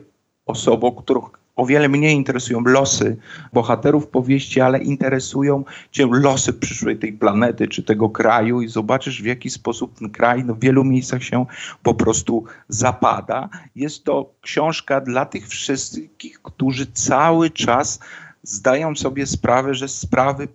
osobą, 0.52 0.92
których 0.92 1.24
o 1.56 1.66
wiele 1.66 1.90
mniej 1.90 2.16
interesują 2.16 2.62
losy 2.62 3.18
bohaterów 3.54 4.08
powieści, 4.08 4.62
ale 4.62 4.80
interesują 4.80 5.64
cię 5.92 6.08
losy 6.12 6.54
przyszłej 6.54 6.98
tej 6.98 7.14
planety 7.14 7.68
czy 7.68 7.84
tego 7.84 8.10
kraju 8.10 8.62
i 8.62 8.68
zobaczysz 8.68 9.22
w 9.22 9.26
jaki 9.26 9.50
sposób 9.50 10.00
ten 10.00 10.10
kraj 10.10 10.44
no, 10.46 10.56
w 10.56 10.60
wielu 10.60 10.84
miejscach 10.84 11.24
się 11.24 11.46
po 11.84 11.94
prostu 11.94 12.44
zapada. 12.70 13.50
Jest 13.76 14.04
to 14.04 14.34
książka 14.42 15.02
dla 15.02 15.26
tych 15.26 15.48
wszystkich, 15.48 16.42
którzy 16.42 16.86
cały 16.86 17.50
czas 17.50 18.00
zdają 18.44 18.96
sobie 18.96 19.26
sprawę, 19.26 19.74
że 19.74 19.88
sprawy 19.88 20.48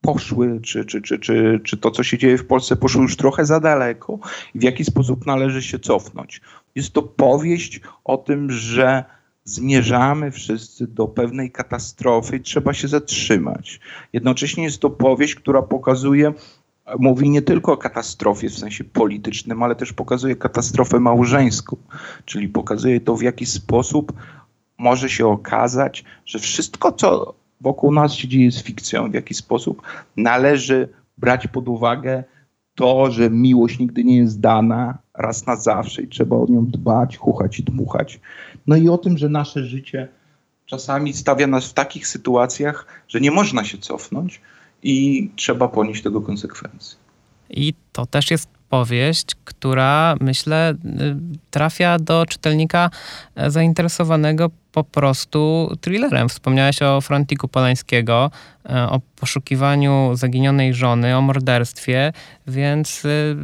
poszły, 0.00 0.60
czy, 0.60 0.84
czy, 0.84 1.02
czy, 1.02 1.18
czy, 1.18 1.60
czy 1.64 1.76
to, 1.76 1.90
co 1.90 2.02
się 2.02 2.18
dzieje 2.18 2.38
w 2.38 2.46
Polsce, 2.46 2.76
poszło 2.76 3.02
już 3.02 3.16
trochę 3.16 3.44
za 3.46 3.60
daleko 3.60 4.18
i 4.54 4.58
w 4.58 4.62
jaki 4.62 4.84
sposób 4.84 5.26
należy 5.26 5.62
się 5.62 5.78
cofnąć. 5.78 6.40
Jest 6.74 6.92
to 6.92 7.02
powieść 7.02 7.80
o 8.04 8.16
tym, 8.16 8.50
że 8.50 9.04
zmierzamy 9.44 10.30
wszyscy 10.30 10.86
do 10.86 11.08
pewnej 11.08 11.50
katastrofy 11.50 12.36
i 12.36 12.40
trzeba 12.40 12.72
się 12.72 12.88
zatrzymać. 12.88 13.80
Jednocześnie 14.12 14.64
jest 14.64 14.80
to 14.80 14.90
powieść, 14.90 15.34
która 15.34 15.62
pokazuje, 15.62 16.32
mówi 16.98 17.30
nie 17.30 17.42
tylko 17.42 17.72
o 17.72 17.76
katastrofie 17.76 18.48
w 18.48 18.58
sensie 18.58 18.84
politycznym, 18.84 19.62
ale 19.62 19.76
też 19.76 19.92
pokazuje 19.92 20.36
katastrofę 20.36 21.00
małżeńską, 21.00 21.76
czyli 22.24 22.48
pokazuje 22.48 23.00
to, 23.00 23.16
w 23.16 23.22
jaki 23.22 23.46
sposób 23.46 24.12
może 24.78 25.08
się 25.08 25.26
okazać, 25.26 26.04
że 26.26 26.38
wszystko, 26.38 26.92
co 26.92 27.34
wokół 27.60 27.92
nas 27.92 28.12
się 28.12 28.28
dzieje, 28.28 28.44
jest 28.44 28.60
fikcją, 28.60 29.10
w 29.10 29.14
jaki 29.14 29.34
sposób 29.34 29.82
należy 30.16 30.88
brać 31.18 31.46
pod 31.46 31.68
uwagę 31.68 32.24
to, 32.74 33.10
że 33.10 33.30
miłość 33.30 33.78
nigdy 33.78 34.04
nie 34.04 34.16
jest 34.16 34.40
dana 34.40 34.98
raz 35.14 35.46
na 35.46 35.56
zawsze 35.56 36.02
i 36.02 36.08
trzeba 36.08 36.36
o 36.36 36.46
nią 36.48 36.66
dbać, 36.66 37.16
chuchać 37.16 37.58
i 37.58 37.62
dmuchać. 37.62 38.20
No 38.66 38.76
i 38.76 38.88
o 38.88 38.98
tym, 38.98 39.18
że 39.18 39.28
nasze 39.28 39.64
życie 39.64 40.08
czasami 40.66 41.12
stawia 41.12 41.46
nas 41.46 41.66
w 41.66 41.72
takich 41.72 42.06
sytuacjach, 42.06 42.86
że 43.08 43.20
nie 43.20 43.30
można 43.30 43.64
się 43.64 43.78
cofnąć 43.78 44.40
i 44.82 45.30
trzeba 45.36 45.68
ponieść 45.68 46.02
tego 46.02 46.20
konsekwencje. 46.20 46.98
I 47.50 47.74
to 47.92 48.06
też 48.06 48.30
jest 48.30 48.48
powieść, 48.70 49.26
która 49.44 50.14
myślę 50.20 50.70
y, 50.72 50.76
trafia 51.50 51.98
do 51.98 52.26
czytelnika 52.26 52.90
e, 53.36 53.50
zainteresowanego 53.50 54.50
po 54.72 54.84
prostu 54.84 55.70
thrillerem. 55.80 56.28
Wspomniałeś 56.28 56.82
o 56.82 57.00
Frontiku 57.00 57.48
Polańskiego, 57.48 58.30
e, 58.70 58.88
o 58.88 59.00
poszukiwaniu 59.16 60.10
zaginionej 60.14 60.74
żony, 60.74 61.16
o 61.16 61.20
morderstwie, 61.20 62.12
więc 62.46 63.04
y, 63.04 63.36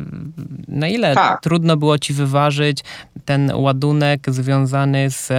na 0.68 0.88
ile 0.88 1.14
tak. 1.14 1.42
trudno 1.42 1.76
było 1.76 1.98
ci 1.98 2.12
wyważyć 2.12 2.84
ten 3.24 3.52
ładunek 3.54 4.30
związany 4.30 5.10
z 5.10 5.32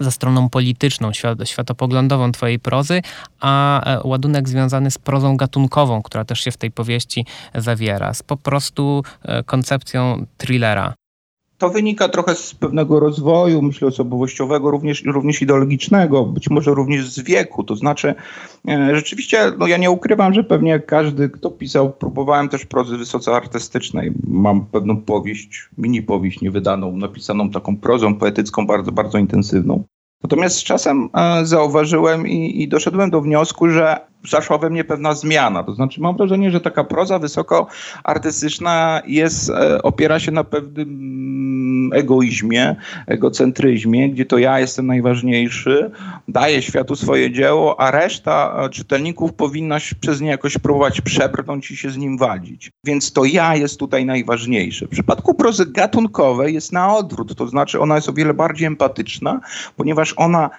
ze 0.00 0.10
stroną 0.10 0.48
polityczną, 0.48 1.10
światopoglądową 1.44 2.32
twojej 2.32 2.58
prozy, 2.58 3.02
a 3.40 3.82
e, 3.84 4.00
ładunek 4.04 4.48
związany 4.48 4.90
z 4.90 4.98
prozą 4.98 5.36
gatunkową, 5.36 6.02
która 6.02 6.24
też 6.24 6.40
się 6.40 6.50
w 6.50 6.56
tej 6.56 6.70
powieści 6.70 7.26
zawiera, 7.54 8.14
z 8.14 8.22
po 8.22 8.36
prostu 8.36 9.02
e, 9.22 9.42
koncepcją 9.44 10.26
thrillera. 10.36 10.94
To 11.58 11.70
wynika 11.70 12.08
trochę 12.08 12.34
z 12.34 12.54
pewnego 12.54 13.00
rozwoju, 13.00 13.62
myślę, 13.62 13.88
osobowościowego, 13.88 14.70
również, 14.70 15.04
również 15.04 15.42
ideologicznego, 15.42 16.24
być 16.24 16.50
może 16.50 16.74
również 16.74 17.10
z 17.10 17.20
wieku. 17.20 17.64
To 17.64 17.76
znaczy, 17.76 18.14
e, 18.68 18.96
rzeczywiście, 18.96 19.52
no 19.58 19.66
ja 19.66 19.76
nie 19.76 19.90
ukrywam, 19.90 20.34
że 20.34 20.44
pewnie 20.44 20.80
każdy, 20.80 21.28
kto 21.28 21.50
pisał, 21.50 21.92
próbowałem 21.92 22.48
też 22.48 22.66
prozy 22.66 22.96
wysoce 22.96 23.36
artystycznej. 23.36 24.12
Mam 24.26 24.66
pewną 24.66 24.96
powieść, 24.96 25.68
mini 25.78 26.02
powieść 26.02 26.40
niewydaną, 26.40 26.96
napisaną 26.96 27.50
taką 27.50 27.76
prozą 27.76 28.14
poetycką, 28.14 28.66
bardzo, 28.66 28.92
bardzo 28.92 29.18
intensywną. 29.18 29.84
Natomiast 30.22 30.56
z 30.56 30.64
czasem 30.64 31.08
e, 31.14 31.46
zauważyłem 31.46 32.28
i, 32.28 32.62
i 32.62 32.68
doszedłem 32.68 33.10
do 33.10 33.20
wniosku, 33.20 33.68
że 33.68 34.07
zaszła 34.28 34.58
we 34.58 34.70
mnie 34.70 34.84
pewna 34.84 35.14
zmiana. 35.14 35.62
To 35.62 35.74
znaczy 35.74 36.00
mam 36.00 36.16
wrażenie, 36.16 36.50
że 36.50 36.60
taka 36.60 36.84
proza 36.84 37.18
wysoko 37.18 37.66
artystyczna 38.04 39.02
jest, 39.06 39.50
e, 39.50 39.82
opiera 39.82 40.20
się 40.20 40.32
na 40.32 40.44
pewnym 40.44 41.90
egoizmie, 41.94 42.76
egocentryzmie, 43.06 44.10
gdzie 44.10 44.26
to 44.26 44.38
ja 44.38 44.60
jestem 44.60 44.86
najważniejszy, 44.86 45.90
daję 46.28 46.62
światu 46.62 46.96
swoje 46.96 47.32
dzieło, 47.32 47.80
a 47.80 47.90
reszta 47.90 48.62
e, 48.64 48.70
czytelników 48.70 49.32
powinna 49.32 49.78
przez 50.00 50.20
nie 50.20 50.30
jakoś 50.30 50.58
próbować 50.58 51.00
przebrnąć 51.00 51.70
i 51.70 51.76
się 51.76 51.90
z 51.90 51.96
nim 51.96 52.18
wadzić. 52.18 52.70
Więc 52.84 53.12
to 53.12 53.24
ja 53.24 53.56
jest 53.56 53.78
tutaj 53.78 54.04
najważniejsze. 54.04 54.86
W 54.86 54.90
przypadku 54.90 55.34
prozy 55.34 55.66
gatunkowej 55.66 56.54
jest 56.54 56.72
na 56.72 56.96
odwrót, 56.96 57.34
to 57.34 57.46
znaczy 57.46 57.80
ona 57.80 57.94
jest 57.94 58.08
o 58.08 58.12
wiele 58.12 58.34
bardziej 58.34 58.66
empatyczna, 58.66 59.40
ponieważ 59.76 60.14
ona 60.16 60.50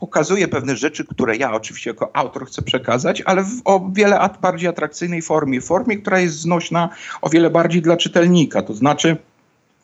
pokazuje 0.00 0.48
pewne 0.48 0.76
rzeczy, 0.76 1.04
które 1.04 1.36
ja 1.36 1.52
oczywiście 1.52 1.90
jako 1.90 2.16
autor 2.16 2.46
chcę 2.46 2.62
przekazać, 2.62 3.20
ale 3.20 3.42
w 3.42 3.60
o 3.64 3.90
wiele 3.92 4.28
bardziej 4.42 4.68
atrakcyjnej 4.68 5.22
formie. 5.22 5.60
Formie, 5.60 5.98
która 5.98 6.20
jest 6.20 6.40
znośna 6.40 6.88
o 7.22 7.28
wiele 7.28 7.50
bardziej 7.50 7.82
dla 7.82 7.96
czytelnika. 7.96 8.62
To 8.62 8.74
znaczy 8.74 9.16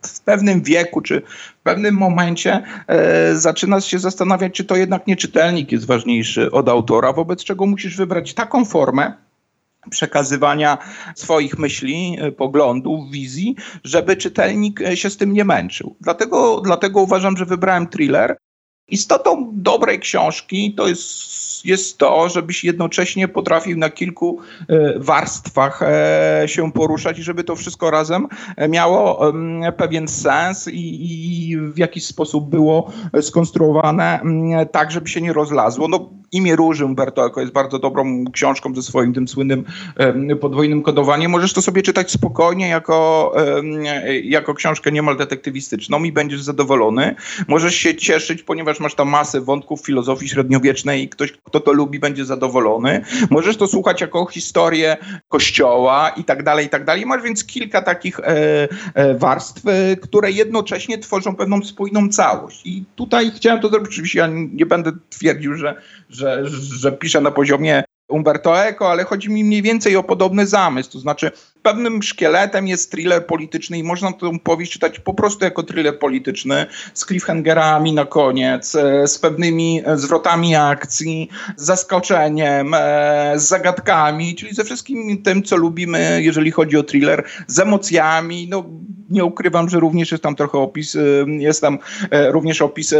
w 0.03 0.21
pewnym 0.21 0.63
wieku, 0.63 1.01
czy 1.01 1.23
w 1.61 1.63
pewnym 1.63 1.95
momencie 1.95 2.63
e, 2.87 3.37
zaczynasz 3.37 3.85
się 3.85 3.99
zastanawiać, 3.99 4.55
czy 4.55 4.65
to 4.65 4.77
jednak 4.77 5.07
nie 5.07 5.17
czytelnik 5.17 5.73
jest 5.73 5.87
ważniejszy 5.87 6.51
od 6.51 6.69
autora, 6.69 7.13
wobec 7.13 7.45
czego 7.45 7.67
musisz 7.67 7.97
wybrać 7.97 8.35
taką 8.35 8.65
formę, 8.65 9.13
przekazywania 9.91 10.79
swoich 11.15 11.59
myśli, 11.59 12.17
e, 12.21 12.33
poglądów, 12.33 13.11
wizji, 13.11 13.57
żeby 13.85 14.17
czytelnik 14.17 14.81
e, 14.81 14.97
się 14.97 15.11
z 15.11 15.17
tym 15.17 15.33
nie 15.33 15.45
męczył. 15.45 15.97
Dlatego, 16.01 16.61
dlatego 16.65 17.01
uważam, 17.01 17.37
że 17.37 17.45
wybrałem 17.45 17.87
thriller, 17.87 18.37
Istotą 18.89 19.51
dobrej 19.53 20.01
książki 20.01 20.75
to 20.75 20.89
jest 20.89 21.46
jest 21.67 21.99
to, 21.99 22.29
żebyś 22.29 22.65
jednocześnie 22.65 23.29
potrafił 23.29 23.79
na 23.79 23.91
kilku 23.91 24.41
e, 24.69 24.99
warstwach 24.99 25.83
e, 25.83 26.43
się 26.47 26.73
poruszać 26.73 27.19
i 27.19 27.23
żeby 27.23 27.45
to 27.45 27.57
wszystko 27.57 27.91
razem 27.91 28.29
e, 28.57 28.69
miało 28.69 29.33
pewien 29.77 30.09
sens 30.09 30.69
i, 30.73 31.59
w 31.75 31.79
jakiś 31.79 32.07
sposób 32.07 32.51
było 32.51 32.93
skonstruowane 33.21 34.21
tak, 34.73 34.91
żeby 34.91 35.09
się 35.09 35.21
nie 35.21 35.33
rozlazło. 35.33 35.89
No, 35.89 36.11
Imię 36.33 36.57
Róży 36.57 36.85
Umberto 36.85 37.41
jest 37.41 37.53
bardzo 37.53 37.79
dobrą 37.79 38.25
książką 38.33 38.75
ze 38.75 38.83
swoim 38.83 39.15
tym 39.15 39.29
słynnym 39.29 39.65
podwójnym 40.41 40.83
kodowaniem. 40.83 41.31
Możesz 41.31 41.53
to 41.53 41.63
sobie 41.63 41.83
czytać 41.83 42.11
spokojnie 42.11 42.69
jako, 42.69 43.33
jako 44.23 44.55
książkę 44.55 44.93
niemal 44.93 45.17
detektywistyczną 45.17 46.05
i 46.05 46.13
będziesz 46.13 46.43
zadowolony. 46.43 47.15
Możesz 47.49 47.75
się 47.75 47.95
cieszyć, 47.95 48.43
ponieważ 48.43 48.81
masz 48.81 48.95
tam 48.95 49.09
masę 49.09 49.41
wątków 49.41 49.81
filozofii 49.81 50.29
średniowiecznej 50.29 51.03
i 51.03 51.09
ktoś, 51.09 51.33
kto 51.33 51.56
kto 51.57 51.61
to 51.61 51.73
lubi, 51.73 51.99
będzie 51.99 52.25
zadowolony. 52.25 53.05
Możesz 53.31 53.57
to 53.57 53.67
słuchać 53.67 54.01
jako 54.01 54.27
historię 54.27 54.97
kościoła 55.29 56.09
i 56.09 56.25
tak 56.25 56.43
dalej, 56.43 56.67
i 56.67 56.69
tak 56.69 56.85
dalej. 56.85 57.07
Masz 57.07 57.23
więc 57.23 57.45
kilka 57.45 57.83
takich 57.83 58.21
e, 58.21 58.69
e, 58.95 59.15
warstw, 59.15 59.63
e, 59.67 59.97
które 59.97 60.31
jednocześnie 60.31 60.99
tworzą 60.99 61.37
pewną 61.37 61.65
spójną 61.65 62.09
całość. 62.09 62.67
I 62.67 62.85
tutaj 62.97 63.31
chciałem 63.37 63.61
to 63.61 63.69
zrobić. 63.69 63.89
Oczywiście 63.89 64.19
ja 64.19 64.29
nie 64.53 64.67
będę 64.67 64.93
twierdził, 65.11 65.55
że, 65.55 65.75
że, 66.11 66.43
że 66.51 66.93
piszę 66.93 67.21
na 67.21 67.31
poziomie 67.31 67.85
Umberto 68.09 68.65
Eco, 68.65 68.91
ale 68.91 69.05
chodzi 69.05 69.31
mi 69.31 69.45
mniej 69.45 69.63
więcej 69.63 69.97
o 69.97 70.03
podobny 70.03 70.47
zamysł. 70.47 70.93
To 70.93 70.99
znaczy, 70.99 71.31
pewnym 71.67 72.03
szkieletem 72.03 72.69
jest 72.69 72.91
thriller 72.91 73.27
polityczny 73.27 73.79
i 73.79 73.83
można 73.83 74.13
tę 74.13 74.39
powieść 74.39 74.73
czytać 74.73 75.01
po 75.01 75.15
prostu 75.15 75.45
jako 75.45 75.63
thriller 75.63 75.99
polityczny 75.99 76.67
z 76.95 77.07
cliffhangerami 77.07 77.93
na 77.93 78.05
koniec, 78.05 78.75
e, 78.75 79.07
z 79.07 79.19
pewnymi 79.19 79.83
zwrotami 79.95 80.57
akcji, 80.57 81.29
z 81.57 81.65
zaskoczeniem, 81.65 82.75
e, 82.75 83.33
z 83.37 83.49
zagadkami, 83.49 84.35
czyli 84.35 84.55
ze 84.55 84.65
wszystkim 84.65 85.23
tym, 85.23 85.43
co 85.43 85.57
lubimy, 85.57 86.21
jeżeli 86.23 86.51
chodzi 86.51 86.77
o 86.77 86.83
thriller, 86.83 87.25
z 87.47 87.59
emocjami. 87.59 88.49
No, 88.51 88.65
nie 89.11 89.25
ukrywam, 89.25 89.69
że 89.69 89.81
również 89.81 90.11
jest 90.13 90.23
tam 90.23 90.37
trochę 90.37 90.59
opis, 90.59 90.97
e, 90.97 91.01
jest 91.39 91.61
tam 91.61 91.79
również 92.29 92.63
opis 92.63 92.95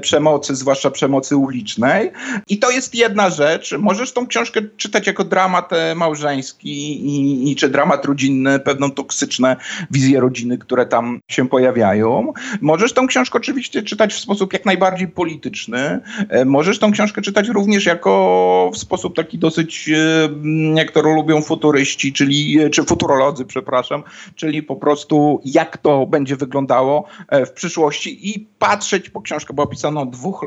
przemocy, 0.00 0.54
zwłaszcza 0.54 0.90
przemocy 0.90 1.36
ulicznej. 1.36 2.10
I 2.48 2.58
to 2.58 2.70
jest 2.70 2.94
jedna 2.94 3.30
rzecz. 3.30 3.74
Możesz 3.78 4.12
tą 4.12 4.26
książkę 4.26 4.39
czytać 4.76 5.06
jako 5.06 5.24
dramat 5.24 5.70
małżeński 5.96 6.70
i, 7.06 7.50
i 7.52 7.56
czy 7.56 7.68
dramat 7.68 8.04
rodzinny, 8.04 8.58
pewną 8.58 8.90
toksyczne 8.90 9.56
wizje 9.90 10.20
rodziny, 10.20 10.58
które 10.58 10.86
tam 10.86 11.20
się 11.28 11.48
pojawiają. 11.48 12.32
Możesz 12.60 12.92
tą 12.92 13.06
książkę 13.06 13.38
oczywiście 13.38 13.82
czytać 13.82 14.14
w 14.14 14.18
sposób 14.18 14.52
jak 14.52 14.64
najbardziej 14.64 15.08
polityczny. 15.08 16.00
E, 16.28 16.44
możesz 16.44 16.78
tą 16.78 16.92
książkę 16.92 17.22
czytać 17.22 17.48
również 17.48 17.86
jako 17.86 18.70
w 18.74 18.78
sposób 18.78 19.16
taki 19.16 19.38
dosyć, 19.38 19.88
e, 19.88 20.28
jak 20.74 20.92
to 20.92 21.02
lubią 21.02 21.42
futuryści, 21.42 22.12
czyli, 22.12 22.60
e, 22.60 22.70
czy 22.70 22.84
futurolodzy, 22.84 23.44
przepraszam, 23.44 24.02
czyli 24.34 24.62
po 24.62 24.76
prostu 24.76 25.40
jak 25.44 25.78
to 25.78 26.06
będzie 26.06 26.36
wyglądało 26.36 27.04
w 27.46 27.50
przyszłości 27.50 28.30
i 28.30 28.48
patrzeć, 28.58 29.10
bo 29.10 29.20
książka 29.20 29.54
była 29.54 29.66
pisana 29.66 30.00
od 30.00 30.10
dwóch, 30.10 30.46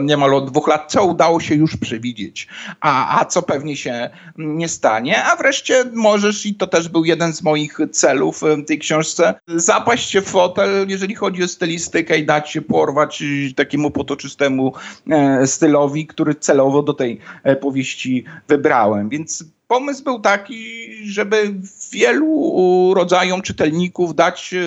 niemal 0.00 0.34
od 0.34 0.50
dwóch 0.50 0.68
lat, 0.68 0.92
co 0.92 1.04
udało 1.04 1.40
się 1.40 1.54
już 1.54 1.76
przewidzieć, 1.76 2.48
a, 2.80 3.20
a 3.20 3.21
co 3.24 3.42
pewnie 3.42 3.76
się 3.76 4.10
nie 4.38 4.68
stanie, 4.68 5.24
a 5.24 5.36
wreszcie 5.36 5.84
możesz, 5.92 6.46
i 6.46 6.54
to 6.54 6.66
też 6.66 6.88
był 6.88 7.04
jeden 7.04 7.32
z 7.32 7.42
moich 7.42 7.78
celów 7.92 8.40
w 8.40 8.64
tej 8.66 8.78
książce. 8.78 9.34
Zapaść 9.48 10.10
się 10.10 10.20
w 10.20 10.28
fotel, 10.28 10.88
jeżeli 10.88 11.14
chodzi 11.14 11.42
o 11.42 11.48
stylistykę 11.48 12.18
i 12.18 12.26
dać 12.26 12.50
się 12.50 12.62
porwać 12.62 13.22
takiemu 13.56 13.90
potoczystemu 13.90 14.72
e, 15.10 15.46
stylowi, 15.46 16.06
który 16.06 16.34
celowo 16.34 16.82
do 16.82 16.94
tej 16.94 17.18
e, 17.44 17.56
powieści 17.56 18.24
wybrałem. 18.48 19.08
Więc 19.08 19.44
pomysł 19.68 20.04
był 20.04 20.20
taki, 20.20 20.64
żeby 21.04 21.54
wielu 21.92 22.94
rodzajom 22.94 23.42
czytelników 23.42 24.14
dać 24.14 24.54
e, 24.54 24.58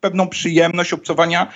pewną 0.00 0.28
przyjemność 0.28 0.92
obcowania 0.92 1.46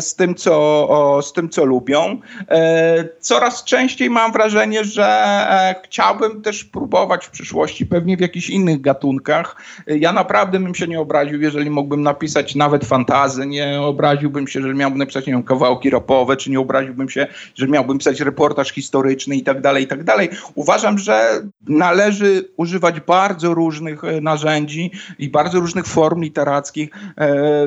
z 0.00 0.14
tym, 0.14 0.34
co, 0.34 1.20
z 1.22 1.32
tym, 1.32 1.48
co 1.48 1.64
lubią. 1.64 2.20
E, 2.48 3.08
coraz 3.20 3.64
częściej 3.64 4.10
mam 4.10 4.32
wrażenie, 4.32 4.84
że 4.84 5.06
e, 5.06 5.74
chciałbym 5.84 6.42
też 6.42 6.64
próbować 6.64 7.26
w 7.26 7.30
przyszłości, 7.30 7.86
pewnie 7.86 8.16
w 8.16 8.20
jakichś 8.20 8.50
innych 8.50 8.80
gatunkach. 8.80 9.56
Ja 9.86 10.12
naprawdę 10.12 10.60
bym 10.60 10.74
się 10.74 10.86
nie 10.86 11.00
obraził, 11.00 11.40
jeżeli 11.40 11.70
mógłbym 11.70 12.02
napisać 12.02 12.54
nawet 12.54 12.84
fantazy, 12.84 13.46
nie 13.46 13.80
obraziłbym 13.80 14.48
się, 14.48 14.58
jeżeli 14.58 14.74
miałbym 14.74 14.98
napisać 14.98 15.26
nie 15.26 15.32
wiem, 15.32 15.42
kawałki 15.42 15.90
rapowe, 15.90 16.36
czy 16.36 16.50
nie 16.50 16.60
obraziłbym 16.60 17.08
się, 17.08 17.26
że 17.54 17.68
miałbym 17.68 17.98
pisać 17.98 18.20
reportaż 18.20 18.72
historyczny 18.72 19.36
i 19.36 19.42
tak 19.42 19.60
dalej, 19.60 19.84
i 19.84 19.86
tak 19.86 20.04
dalej. 20.04 20.28
Uważam, 20.54 20.98
że 20.98 21.42
należy 21.68 22.48
używać 22.56 23.00
bardzo 23.00 23.54
różnych 23.54 24.04
e, 24.04 24.20
narzędzi 24.20 24.90
i 25.18 25.28
bardzo 25.28 25.60
różnych 25.60 25.86
form 25.86 26.22
literackich 26.22 26.90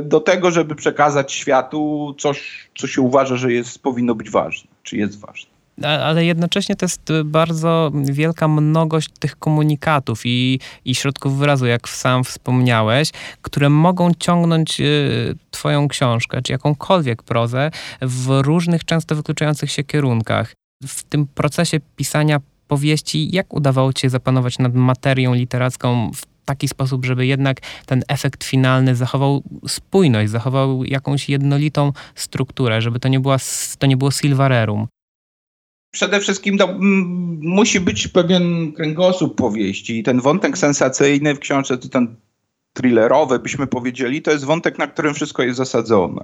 do 0.03 0.19
tego, 0.19 0.51
żeby 0.51 0.75
przekazać 0.75 1.31
światu 1.31 2.15
coś, 2.19 2.69
co 2.75 2.87
się 2.87 3.01
uważa, 3.01 3.35
że 3.35 3.53
jest, 3.53 3.79
powinno 3.79 4.15
być 4.15 4.29
ważne, 4.29 4.69
czy 4.83 4.97
jest 4.97 5.19
ważne 5.19 5.51
ale 5.83 6.25
jednocześnie 6.25 6.75
to 6.75 6.85
jest 6.85 7.11
bardzo 7.25 7.91
wielka 7.93 8.47
mnogość 8.47 9.09
tych 9.19 9.39
komunikatów 9.39 10.21
i, 10.25 10.59
i 10.85 10.95
środków 10.95 11.37
wyrazu, 11.37 11.65
jak 11.65 11.89
sam 11.89 12.23
wspomniałeś, 12.23 13.09
które 13.41 13.69
mogą 13.69 14.11
ciągnąć 14.19 14.81
y, 14.81 15.35
Twoją 15.51 15.87
książkę, 15.87 16.41
czy 16.41 16.51
jakąkolwiek 16.51 17.23
prozę 17.23 17.71
w 18.01 18.39
różnych, 18.41 18.85
często 18.85 19.15
wykluczających 19.15 19.71
się 19.71 19.83
kierunkach. 19.83 20.53
W 20.87 21.03
tym 21.03 21.27
procesie 21.27 21.79
pisania 21.95 22.39
powieści, 22.67 23.35
jak 23.35 23.53
udawało 23.53 23.93
Ci 23.93 24.01
się 24.01 24.09
zapanować 24.09 24.59
nad 24.59 24.75
materią 24.75 25.33
literacką 25.33 26.11
w 26.15 26.30
taki 26.45 26.67
sposób, 26.67 27.05
żeby 27.05 27.25
jednak 27.25 27.57
ten 27.85 28.03
efekt 28.07 28.43
finalny 28.43 28.95
zachował 28.95 29.43
spójność, 29.67 30.31
zachował 30.31 30.83
jakąś 30.83 31.29
jednolitą 31.29 31.93
strukturę, 32.15 32.81
żeby 32.81 32.99
to 32.99 33.07
nie, 33.07 33.19
była, 33.19 33.37
to 33.79 33.87
nie 33.87 33.97
było 33.97 34.11
silvererum. 34.11 34.87
Przede 35.91 36.19
wszystkim 36.19 36.57
to, 36.57 36.69
m, 36.69 37.39
musi 37.41 37.79
być 37.79 38.07
pewien 38.07 38.73
kręgosłup 38.73 39.35
powieści 39.35 39.99
i 39.99 40.03
ten 40.03 40.21
wątek 40.21 40.57
sensacyjny 40.57 41.35
w 41.35 41.39
książce, 41.39 41.77
ten 41.77 42.15
thrillerowy 42.73 43.39
byśmy 43.39 43.67
powiedzieli, 43.67 44.21
to 44.21 44.31
jest 44.31 44.45
wątek, 44.45 44.77
na 44.77 44.87
którym 44.87 45.13
wszystko 45.13 45.43
jest 45.43 45.57
zasadzone. 45.57 46.23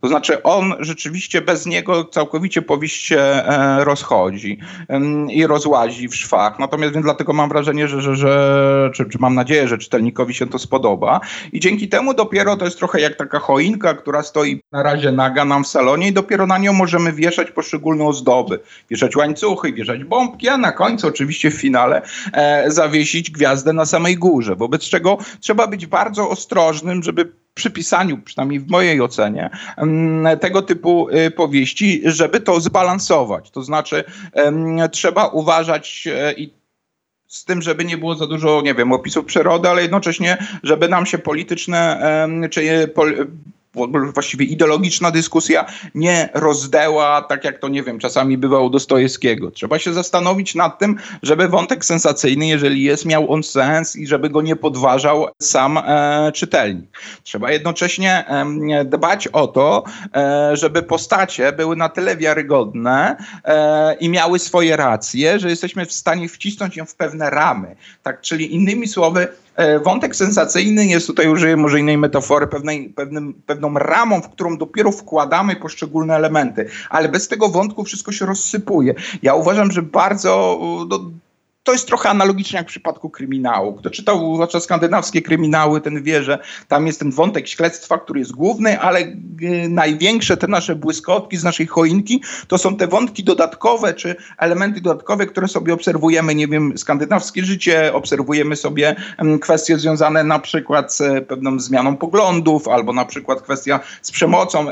To 0.00 0.08
znaczy 0.08 0.42
on 0.42 0.74
rzeczywiście 0.80 1.40
bez 1.40 1.66
niego 1.66 2.04
całkowicie 2.04 2.62
powieść 2.62 3.06
się 3.06 3.18
e, 3.18 3.84
rozchodzi 3.84 4.58
i 5.30 5.46
rozłazi 5.46 6.08
w 6.08 6.16
szwach. 6.16 6.58
Natomiast 6.58 6.94
więc 6.94 7.04
dlatego 7.04 7.32
mam 7.32 7.48
wrażenie, 7.48 7.88
że, 7.88 8.02
że, 8.02 8.16
że 8.16 8.90
czy, 8.94 9.04
czy 9.04 9.18
mam 9.18 9.34
nadzieję, 9.34 9.68
że 9.68 9.78
czytelnikowi 9.78 10.34
się 10.34 10.46
to 10.46 10.58
spodoba. 10.58 11.20
I 11.52 11.60
dzięki 11.60 11.88
temu 11.88 12.14
dopiero 12.14 12.56
to 12.56 12.64
jest 12.64 12.78
trochę 12.78 13.00
jak 13.00 13.16
taka 13.16 13.38
choinka, 13.38 13.94
która 13.94 14.22
stoi 14.22 14.60
na 14.72 14.82
razie 14.82 15.12
naga 15.12 15.44
nam 15.44 15.64
w 15.64 15.68
salonie 15.68 16.08
i 16.08 16.12
dopiero 16.12 16.46
na 16.46 16.58
nią 16.58 16.72
możemy 16.72 17.12
wieszać 17.12 17.50
poszczególne 17.50 18.04
ozdoby. 18.04 18.60
Wieszać 18.90 19.16
łańcuchy, 19.16 19.72
wieszać 19.72 20.04
bombki, 20.04 20.48
a 20.48 20.56
na 20.56 20.72
końcu 20.72 21.06
oczywiście 21.06 21.50
w 21.50 21.54
finale 21.54 22.02
e, 22.32 22.70
zawiesić 22.70 23.30
gwiazdę 23.30 23.72
na 23.72 23.86
samej 23.86 24.16
górze. 24.16 24.56
Wobec 24.56 24.82
czego 24.82 25.18
trzeba 25.40 25.66
być 25.66 25.86
bardzo 25.86 26.30
ostrożnym, 26.30 27.02
żeby 27.02 27.32
przy 27.58 27.70
pisaniu, 27.70 28.18
przynajmniej 28.18 28.60
w 28.60 28.70
mojej 28.70 29.00
ocenie, 29.00 29.50
tego 30.40 30.62
typu 30.62 31.08
y, 31.08 31.30
powieści, 31.30 32.02
żeby 32.04 32.40
to 32.40 32.60
zbalansować. 32.60 33.50
To 33.50 33.62
znaczy, 33.62 34.04
trzeba 34.92 35.26
uważać 35.26 36.08
e, 36.12 36.32
i 36.32 36.52
z 37.26 37.44
tym, 37.44 37.62
żeby 37.62 37.84
nie 37.84 37.98
było 37.98 38.14
za 38.14 38.26
dużo, 38.26 38.62
nie 38.64 38.74
wiem, 38.74 38.92
opisów 38.92 39.24
przyrody, 39.24 39.68
ale 39.68 39.82
jednocześnie, 39.82 40.36
żeby 40.62 40.88
nam 40.88 41.06
się 41.06 41.18
polityczne 41.18 42.02
czy 42.50 42.88
właściwie 44.12 44.46
ideologiczna 44.46 45.10
dyskusja 45.10 45.66
nie 45.94 46.28
rozdeła, 46.34 47.22
tak 47.22 47.44
jak 47.44 47.58
to, 47.58 47.68
nie 47.68 47.82
wiem, 47.82 47.98
czasami 47.98 48.38
bywa 48.38 48.60
u 48.60 48.70
Dostojewskiego. 48.70 49.50
Trzeba 49.50 49.78
się 49.78 49.92
zastanowić 49.92 50.54
nad 50.54 50.78
tym, 50.78 50.96
żeby 51.22 51.48
wątek 51.48 51.84
sensacyjny, 51.84 52.46
jeżeli 52.46 52.82
jest, 52.82 53.04
miał 53.04 53.32
on 53.32 53.42
sens 53.42 53.96
i 53.96 54.06
żeby 54.06 54.30
go 54.30 54.42
nie 54.42 54.56
podważał 54.56 55.26
sam 55.42 55.78
e, 55.78 56.32
czytelnik. 56.34 56.98
Trzeba 57.22 57.50
jednocześnie 57.50 58.24
e, 58.28 58.84
dbać 58.84 59.28
o 59.28 59.46
to, 59.46 59.84
e, 60.14 60.56
żeby 60.56 60.82
postacie 60.82 61.52
były 61.52 61.76
na 61.76 61.88
tyle 61.88 62.16
wiarygodne 62.16 63.16
e, 63.44 63.94
i 63.94 64.08
miały 64.08 64.38
swoje 64.38 64.76
racje, 64.76 65.38
że 65.38 65.50
jesteśmy 65.50 65.86
w 65.86 65.92
stanie 65.92 66.28
wcisnąć 66.28 66.76
ją 66.76 66.86
w 66.86 66.94
pewne 66.94 67.30
ramy. 67.30 67.76
Tak, 68.02 68.20
czyli 68.20 68.54
innymi 68.54 68.88
słowy, 68.88 69.28
wątek 69.84 70.16
sensacyjny 70.16 70.86
jest 70.86 71.06
tutaj, 71.06 71.28
użyję 71.28 71.56
może 71.56 71.80
innej 71.80 71.98
metafory, 71.98 72.46
pewnej, 72.46 72.88
pewnym, 72.88 73.34
pewną 73.46 73.74
ramą, 73.74 74.22
w 74.22 74.28
którą 74.28 74.58
dopiero 74.58 74.92
wkładamy 74.92 75.56
poszczególne 75.56 76.16
elementy, 76.16 76.68
ale 76.90 77.08
bez 77.08 77.28
tego 77.28 77.48
wątku 77.48 77.84
wszystko 77.84 78.12
się 78.12 78.26
rozsypuje. 78.26 78.94
Ja 79.22 79.34
uważam, 79.34 79.72
że 79.72 79.82
bardzo 79.82 80.58
no, 80.88 81.10
to 81.68 81.72
jest 81.72 81.86
trochę 81.86 82.08
analogicznie 82.08 82.56
jak 82.56 82.66
w 82.66 82.70
przypadku 82.70 83.10
kryminału. 83.10 83.74
Kto 83.74 83.90
czytał 83.90 84.34
zwłaszcza 84.34 84.60
skandynawskie 84.60 85.22
kryminały, 85.22 85.80
ten 85.80 86.02
wie, 86.02 86.22
że 86.22 86.38
tam 86.68 86.86
jest 86.86 86.98
ten 86.98 87.10
wątek 87.10 87.48
śledztwa, 87.48 87.98
który 87.98 88.20
jest 88.20 88.32
główny, 88.32 88.80
ale 88.80 89.00
y, 89.00 89.14
największe 89.68 90.36
te 90.36 90.46
nasze 90.46 90.74
błyskotki 90.74 91.36
z 91.36 91.44
naszej 91.44 91.66
choinki 91.66 92.22
to 92.46 92.58
są 92.58 92.76
te 92.76 92.86
wątki 92.86 93.24
dodatkowe, 93.24 93.94
czy 93.94 94.16
elementy 94.38 94.80
dodatkowe, 94.80 95.26
które 95.26 95.48
sobie 95.48 95.74
obserwujemy, 95.74 96.34
nie 96.34 96.48
wiem, 96.48 96.78
skandynawskie 96.78 97.44
życie, 97.44 97.94
obserwujemy 97.94 98.56
sobie 98.56 98.96
kwestie 99.40 99.78
związane 99.78 100.24
na 100.24 100.38
przykład 100.38 100.94
z 100.94 101.28
pewną 101.28 101.60
zmianą 101.60 101.96
poglądów, 101.96 102.68
albo 102.68 102.92
na 102.92 103.04
przykład 103.04 103.42
kwestia 103.42 103.80
z 104.02 104.10
przemocą 104.10 104.66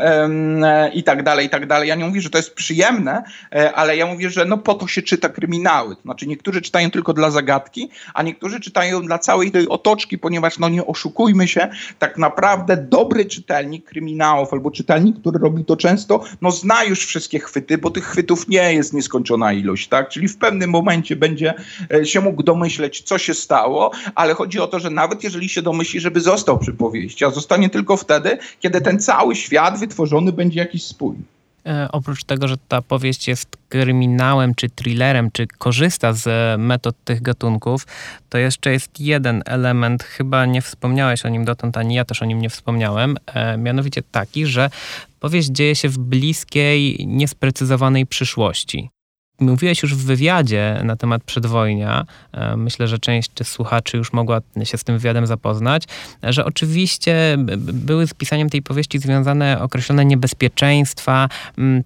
i 0.94 1.02
tak 1.02 1.22
dalej, 1.22 1.46
i 1.46 1.50
tak 1.50 1.66
dalej. 1.66 1.88
Ja 1.88 1.94
nie 1.94 2.04
mówię, 2.04 2.20
że 2.20 2.30
to 2.30 2.38
jest 2.38 2.54
przyjemne, 2.54 3.22
e, 3.52 3.72
ale 3.72 3.96
ja 3.96 4.06
mówię, 4.06 4.30
że 4.30 4.44
no 4.44 4.58
po 4.58 4.74
to 4.74 4.86
się 4.86 5.02
czyta 5.02 5.28
kryminały. 5.28 5.96
To 5.96 6.02
znaczy 6.02 6.26
niektórzy 6.26 6.62
czytają 6.62 6.85
czytają 6.86 6.90
tylko 6.90 7.12
dla 7.12 7.30
zagadki, 7.30 7.88
a 8.14 8.22
niektórzy 8.22 8.60
czytają 8.60 9.02
dla 9.02 9.18
całej 9.18 9.50
tej 9.50 9.68
otoczki, 9.68 10.18
ponieważ 10.18 10.58
no 10.58 10.68
nie 10.68 10.86
oszukujmy 10.86 11.48
się, 11.48 11.68
tak 11.98 12.18
naprawdę 12.18 12.76
dobry 12.76 13.24
czytelnik 13.24 13.84
kryminałów 13.84 14.52
albo 14.52 14.70
czytelnik, 14.70 15.20
który 15.20 15.38
robi 15.38 15.64
to 15.64 15.76
często, 15.76 16.20
no 16.40 16.50
zna 16.50 16.84
już 16.84 17.06
wszystkie 17.06 17.38
chwyty, 17.38 17.78
bo 17.78 17.90
tych 17.90 18.04
chwytów 18.04 18.48
nie 18.48 18.74
jest 18.74 18.92
nieskończona 18.92 19.52
ilość, 19.52 19.88
tak? 19.88 20.08
Czyli 20.08 20.28
w 20.28 20.36
pewnym 20.36 20.70
momencie 20.70 21.16
będzie 21.16 21.54
e, 21.92 22.06
się 22.06 22.20
mógł 22.20 22.42
domyśleć, 22.42 23.02
co 23.02 23.18
się 23.18 23.34
stało, 23.34 23.90
ale 24.14 24.34
chodzi 24.34 24.60
o 24.60 24.66
to, 24.66 24.78
że 24.78 24.90
nawet 24.90 25.24
jeżeli 25.24 25.48
się 25.48 25.62
domyśli, 25.62 26.00
żeby 26.00 26.20
został 26.20 26.58
przy 26.58 26.72
powieści, 26.72 27.24
a 27.24 27.30
zostanie 27.30 27.70
tylko 27.70 27.96
wtedy, 27.96 28.38
kiedy 28.60 28.80
ten 28.80 29.00
cały 29.00 29.36
świat 29.36 29.78
wytworzony 29.78 30.32
będzie 30.32 30.60
jakiś 30.60 30.84
spój. 30.84 31.35
E, 31.66 31.88
oprócz 31.92 32.24
tego, 32.24 32.48
że 32.48 32.56
ta 32.68 32.82
powieść 32.82 33.28
jest 33.28 33.56
kryminałem 33.68 34.54
czy 34.54 34.70
thrillerem, 34.70 35.30
czy 35.30 35.46
korzysta 35.46 36.12
z 36.12 36.26
e, 36.26 36.58
metod 36.58 36.96
tych 37.04 37.22
gatunków, 37.22 37.86
to 38.28 38.38
jeszcze 38.38 38.72
jest 38.72 39.00
jeden 39.00 39.42
element, 39.46 40.02
chyba 40.02 40.46
nie 40.46 40.62
wspomniałeś 40.62 41.26
o 41.26 41.28
nim 41.28 41.44
dotąd, 41.44 41.76
ani 41.76 41.94
ja 41.94 42.04
też 42.04 42.22
o 42.22 42.24
nim 42.24 42.40
nie 42.40 42.50
wspomniałem, 42.50 43.16
e, 43.26 43.58
mianowicie 43.58 44.02
taki, 44.02 44.46
że 44.46 44.70
powieść 45.20 45.48
dzieje 45.48 45.74
się 45.74 45.88
w 45.88 45.98
bliskiej, 45.98 47.06
niesprecyzowanej 47.06 48.06
przyszłości. 48.06 48.90
Mówiłeś 49.40 49.82
już 49.82 49.94
w 49.94 50.04
wywiadzie 50.04 50.80
na 50.84 50.96
temat 50.96 51.24
przedwojnia, 51.24 52.06
e, 52.32 52.56
myślę, 52.56 52.88
że 52.88 52.98
część 52.98 53.30
słuchaczy 53.42 53.96
już 53.96 54.12
mogła 54.12 54.40
się 54.64 54.78
z 54.78 54.84
tym 54.84 54.98
wywiadem 54.98 55.26
zapoznać, 55.26 55.84
że 56.22 56.44
oczywiście 56.44 57.36
były 57.58 58.06
z 58.06 58.14
pisaniem 58.14 58.50
tej 58.50 58.62
powieści 58.62 58.98
związane 58.98 59.60
określone 59.60 60.04
niebezpieczeństwa, 60.04 61.28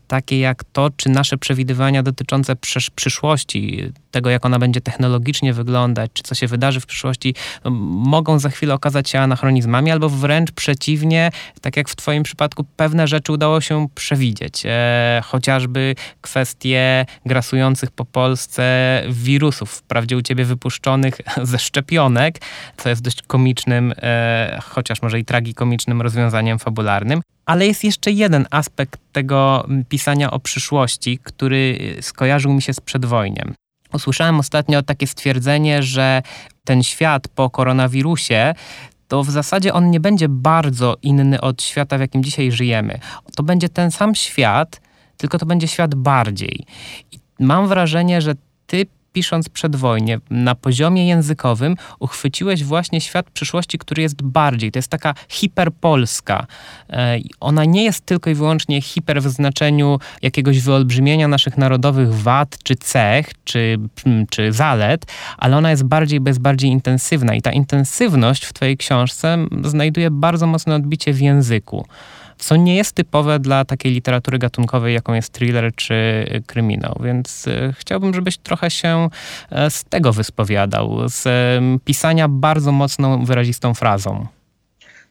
takie 0.09 0.41
jak 0.41 0.65
to, 0.65 0.91
czy 0.97 1.09
nasze 1.09 1.39
przewidywania 1.39 2.03
dotyczące 2.03 2.57
przyszłości, 2.95 3.93
tego 4.11 4.31
jak 4.31 4.47
ona 4.47 4.59
będzie 4.59 4.81
technologicznie 4.81 5.53
wyglądać, 5.53 6.11
czy 6.15 6.23
co 6.23 6.35
się 6.35 6.47
wydarzy 6.47 6.81
w 6.81 6.87
przyszłości, 6.87 7.35
no, 7.65 7.71
mogą 7.71 8.39
za 8.39 8.51
chwilę 8.51 8.75
okazać 8.75 9.11
się 9.11 9.21
anachronizmami, 9.21 9.91
albo 9.91 10.09
wręcz 10.09 10.53
przeciwnie, 10.53 11.31
tak 11.61 11.77
jak 11.77 11.89
w 11.89 11.97
Twoim 11.97 12.23
przypadku, 12.23 12.65
pewne 12.77 13.09
rzeczy 13.09 13.33
udało 13.33 13.61
się 13.61 13.87
przewidzieć. 13.95 14.63
E, 14.67 15.23
chociażby 15.25 15.95
kwestie 16.21 17.07
gra 17.27 17.41
grasujących 17.41 17.91
po 17.91 18.05
Polsce 18.05 19.03
wirusów, 19.09 19.71
wprawdzie 19.71 20.17
u 20.17 20.23
ciebie 20.23 20.45
wypuszczonych 20.45 21.15
ze 21.53 21.59
szczepionek, 21.59 22.39
co 22.77 22.89
jest 22.89 23.03
dość 23.03 23.23
komicznym, 23.23 23.95
e, 23.97 24.59
chociaż 24.65 25.03
może 25.03 25.19
i 25.19 25.25
tragikomicznym 25.25 26.03
rozwiązaniem 26.03 26.59
fabularnym. 26.59 27.23
Ale 27.47 27.67
jest 27.67 27.85
jeszcze 27.85 28.11
jeden 28.11 28.47
aspekt 28.51 29.01
tego 29.13 29.67
pisania 29.89 30.31
o 30.31 30.41
przyszłości, 30.41 31.19
który 31.23 31.79
skojarzył 32.01 32.53
mi 32.53 32.63
się 32.63 32.75
z 32.75 32.81
przedwojniem. 32.81 33.55
Usłyszałem 33.93 34.39
ostatnio 34.41 34.83
takie 34.83 35.07
stwierdzenie, 35.07 35.83
że 35.83 36.23
ten 36.65 36.83
świat 36.83 37.29
po 37.29 37.51
koronawirusie 37.51 38.55
to 39.09 39.25
w 39.25 39.31
zasadzie 39.31 39.75
on 39.75 39.91
nie 39.91 40.01
będzie 40.01 40.29
bardzo 40.29 40.97
inny 41.03 41.41
od 41.41 41.63
świata, 41.63 41.99
w 41.99 42.01
jakim 42.01 42.25
dzisiaj 42.25 42.53
żyjemy. 42.53 42.99
To 43.37 43.43
będzie 43.43 43.69
ten 43.69 43.91
sam 43.91 44.15
świat, 44.15 44.81
tylko 45.17 45.39
to 45.39 45.47
będzie 45.47 45.69
świat 45.69 45.95
bardziej. 45.95 46.67
I 47.13 47.19
mam 47.39 47.69
wrażenie, 47.69 48.21
że 48.21 48.35
pisząc 49.13 49.49
przedwojnie 49.49 50.19
na 50.31 50.55
poziomie 50.55 51.09
językowym 51.09 51.77
uchwyciłeś 51.99 52.65
właśnie 52.65 53.01
świat 53.01 53.31
przyszłości, 53.31 53.79
który 53.79 54.03
jest 54.03 54.23
bardziej. 54.23 54.73
To 54.73 54.79
jest 54.79 54.89
taka 54.89 55.15
hiperpolska. 55.29 56.47
E, 56.91 57.19
ona 57.41 57.65
nie 57.65 57.85
jest 57.85 58.07
tylko 58.07 58.31
i 58.31 58.35
wyłącznie 58.35 58.83
hiper 58.83 59.23
w 59.23 59.29
znaczeniu 59.29 59.99
jakiegoś 60.23 60.61
wyolbrzymienia 60.61 61.29
naszych 61.29 61.59
narodowych 61.59 62.15
wad, 62.15 62.59
czy 62.63 62.77
cech, 62.77 63.31
czy, 63.45 63.79
czy 64.31 64.53
zalet, 64.53 65.07
ale 65.39 65.57
ona 65.57 65.71
jest 65.71 65.85
bardziej, 65.85 66.21
jest 66.27 66.41
bardziej 66.41 66.71
intensywna 66.71 67.35
i 67.35 67.43
ta 67.43 67.53
intensywność 67.53 68.45
w 68.45 68.53
twojej 68.53 68.77
książce 68.77 69.47
znajduje 69.65 70.11
bardzo 70.11 70.47
mocne 70.47 70.75
odbicie 70.75 71.13
w 71.13 71.21
języku 71.21 71.87
co 72.41 72.57
nie 72.57 72.77
jest 72.77 72.93
typowe 72.93 73.39
dla 73.39 73.65
takiej 73.65 73.93
literatury 73.93 74.39
gatunkowej, 74.39 74.95
jaką 74.95 75.15
jest 75.15 75.33
thriller 75.33 75.75
czy 75.75 76.25
kryminał. 76.47 77.01
Więc 77.05 77.49
e, 77.49 77.73
chciałbym, 77.79 78.15
żebyś 78.15 78.39
trochę 78.39 78.71
się 78.71 79.09
e, 79.51 79.71
z 79.71 79.85
tego 79.85 80.13
wyspowiadał, 80.13 81.09
z 81.09 81.29
pisania 81.85 82.29
bardzo 82.29 82.73
mocną, 82.73 83.25
wyrazistą 83.25 83.75
frazą. 83.75 84.27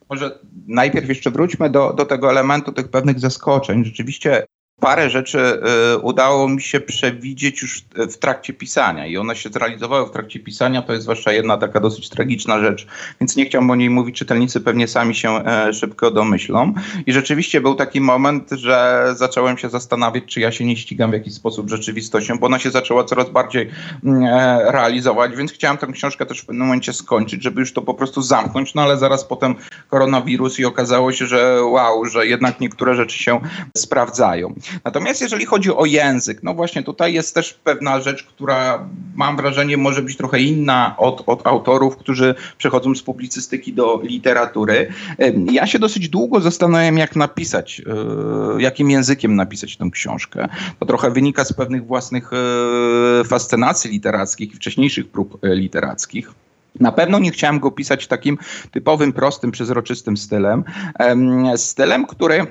Może 0.09 0.39
najpierw 0.67 1.09
jeszcze 1.09 1.31
wróćmy 1.31 1.69
do, 1.69 1.93
do 1.93 2.05
tego 2.05 2.31
elementu 2.31 2.71
tych 2.71 2.87
pewnych 2.87 3.19
zaskoczeń. 3.19 3.85
Rzeczywiście 3.85 4.45
parę 4.79 5.09
rzeczy 5.09 5.61
y, 5.95 5.97
udało 5.97 6.49
mi 6.49 6.61
się 6.61 6.79
przewidzieć 6.79 7.61
już 7.61 7.83
w 7.95 8.17
trakcie 8.17 8.53
pisania 8.53 9.07
i 9.07 9.17
one 9.17 9.35
się 9.35 9.49
zrealizowały 9.49 10.07
w 10.07 10.11
trakcie 10.11 10.39
pisania. 10.39 10.81
To 10.81 10.93
jest 10.93 11.03
zwłaszcza 11.03 11.31
jedna 11.31 11.57
taka 11.57 11.79
dosyć 11.79 12.09
tragiczna 12.09 12.59
rzecz, 12.59 12.87
więc 13.21 13.35
nie 13.35 13.45
chciałbym 13.45 13.71
o 13.71 13.75
niej 13.75 13.89
mówić. 13.89 14.17
Czytelnicy 14.17 14.61
pewnie 14.61 14.87
sami 14.87 15.15
się 15.15 15.45
e, 15.45 15.73
szybko 15.73 16.11
domyślą. 16.11 16.73
I 17.05 17.13
rzeczywiście 17.13 17.61
był 17.61 17.75
taki 17.75 18.01
moment, 18.01 18.49
że 18.51 19.05
zacząłem 19.15 19.57
się 19.57 19.69
zastanawiać, 19.69 20.23
czy 20.25 20.39
ja 20.39 20.51
się 20.51 20.65
nie 20.65 20.77
ścigam 20.77 21.09
w 21.09 21.13
jakiś 21.13 21.33
sposób 21.33 21.69
rzeczywistością, 21.69 22.39
bo 22.39 22.47
ona 22.47 22.59
się 22.59 22.71
zaczęła 22.71 23.03
coraz 23.03 23.29
bardziej 23.29 23.69
mm, 24.03 24.23
e, 24.23 24.71
realizować, 24.71 25.35
więc 25.35 25.51
chciałem 25.51 25.77
tę 25.77 25.87
książkę 25.87 26.25
też 26.25 26.41
w 26.41 26.45
pewnym 26.45 26.67
momencie 26.67 26.93
skończyć, 26.93 27.43
żeby 27.43 27.59
już 27.59 27.73
to 27.73 27.81
po 27.81 27.93
prostu 27.93 28.21
zamknąć, 28.21 28.73
no 28.73 28.81
ale 28.81 28.97
zaraz 28.97 29.25
potem 29.25 29.55
koronawirus 29.89 30.59
i 30.59 30.65
okazało 30.65 31.11
się, 31.11 31.25
że 31.25 31.63
wow, 31.63 32.05
że 32.05 32.27
jednak 32.27 32.59
niektóre 32.59 32.95
rzeczy 32.95 33.17
się 33.17 33.39
sprawdzają. 33.77 34.53
Natomiast 34.85 35.21
jeżeli 35.21 35.45
chodzi 35.45 35.71
o 35.71 35.85
język, 35.85 36.43
no 36.43 36.53
właśnie 36.53 36.83
tutaj 36.83 37.13
jest 37.13 37.35
też 37.35 37.53
pewna 37.53 38.01
rzecz, 38.01 38.23
która 38.23 38.89
mam 39.15 39.37
wrażenie 39.37 39.77
może 39.77 40.01
być 40.01 40.17
trochę 40.17 40.39
inna 40.39 40.95
od, 40.97 41.23
od 41.25 41.47
autorów, 41.47 41.97
którzy 41.97 42.35
przechodzą 42.57 42.95
z 42.95 43.03
publicystyki 43.03 43.73
do 43.73 44.01
literatury. 44.03 44.87
Ja 45.51 45.67
się 45.67 45.79
dosyć 45.79 46.09
długo 46.09 46.41
zastanawiam, 46.41 46.97
jak 46.97 47.15
napisać, 47.15 47.81
e, 48.57 48.61
jakim 48.61 48.89
językiem 48.89 49.35
napisać 49.35 49.77
tę 49.77 49.89
książkę. 49.91 50.47
To 50.79 50.85
trochę 50.85 51.11
wynika 51.11 51.45
z 51.45 51.53
pewnych 51.53 51.85
własnych 51.85 52.31
e, 52.33 53.23
fascynacji 53.23 53.91
literackich 53.91 54.51
i 54.51 54.55
wcześniejszych 54.55 55.07
prób 55.07 55.43
e, 55.43 55.55
literackich. 55.55 56.31
Na 56.79 56.91
pewno 56.91 57.19
nie 57.19 57.31
chciałem 57.31 57.59
go 57.59 57.71
pisać 57.71 58.07
takim 58.07 58.37
typowym, 58.71 59.13
prostym, 59.13 59.51
przezroczystym 59.51 60.17
stylem. 60.17 60.63
Stylem, 61.55 62.07
który 62.07 62.47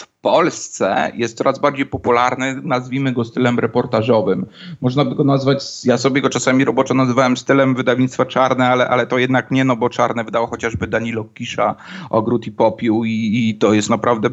w 0.00 0.06
Polsce 0.20 1.12
jest 1.14 1.36
coraz 1.36 1.58
bardziej 1.58 1.86
popularny, 1.86 2.60
nazwijmy 2.62 3.12
go 3.12 3.24
stylem 3.24 3.58
reportażowym. 3.58 4.46
Można 4.80 5.04
by 5.04 5.14
go 5.14 5.24
nazwać, 5.24 5.84
ja 5.84 5.98
sobie 5.98 6.20
go 6.20 6.28
czasami 6.28 6.64
roboczo 6.64 6.94
nazywałem 6.94 7.36
stylem 7.36 7.74
wydawnictwa 7.74 8.26
Czarne, 8.26 8.68
ale, 8.68 8.88
ale 8.88 9.06
to 9.06 9.18
jednak 9.18 9.50
nie, 9.50 9.64
no 9.64 9.76
bo 9.76 9.88
Czarne 9.88 10.24
wydało 10.24 10.46
chociażby 10.46 10.86
Danilo 10.86 11.24
Kisza, 11.24 11.74
Ogród 12.10 12.46
i 12.46 12.52
Popiół 12.52 13.04
i, 13.04 13.48
i 13.48 13.58
to 13.58 13.72
jest 13.72 13.90
naprawdę 13.90 14.30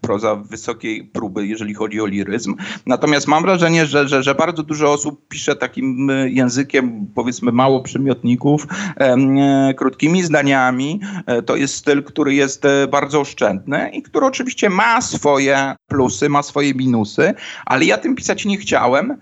proza 0.00 0.36
wysokiej 0.36 1.04
próby, 1.04 1.46
jeżeli 1.46 1.74
chodzi 1.74 2.00
o 2.00 2.06
liryzm. 2.06 2.54
Natomiast 2.86 3.26
mam 3.26 3.42
wrażenie, 3.42 3.86
że, 3.86 4.08
że, 4.08 4.22
że 4.22 4.34
bardzo 4.34 4.62
dużo 4.62 4.92
osób 4.92 5.28
pisze 5.28 5.56
takim 5.56 6.10
e, 6.10 6.30
językiem, 6.30 7.06
powiedzmy 7.14 7.52
mało 7.52 7.80
przymiotników, 7.80 8.66
e, 8.96 9.74
krótkimi 9.74 10.22
zdaniami. 10.22 11.00
E, 11.26 11.42
to 11.42 11.56
jest 11.56 11.74
styl, 11.74 12.02
który 12.02 12.34
jest 12.34 12.62
bardzo 12.90 13.20
oszczędny 13.20 13.90
i 13.92 14.02
który 14.02 14.26
oczywiście 14.26 14.70
ma 14.70 15.00
swoje 15.00 15.74
plusy, 15.88 16.28
ma 16.28 16.42
swoje 16.42 16.74
minusy, 16.74 17.34
ale 17.66 17.84
ja 17.84 17.98
tym 17.98 18.14
pisać 18.14 18.44
nie 18.44 18.56
chciałem, 18.56 19.18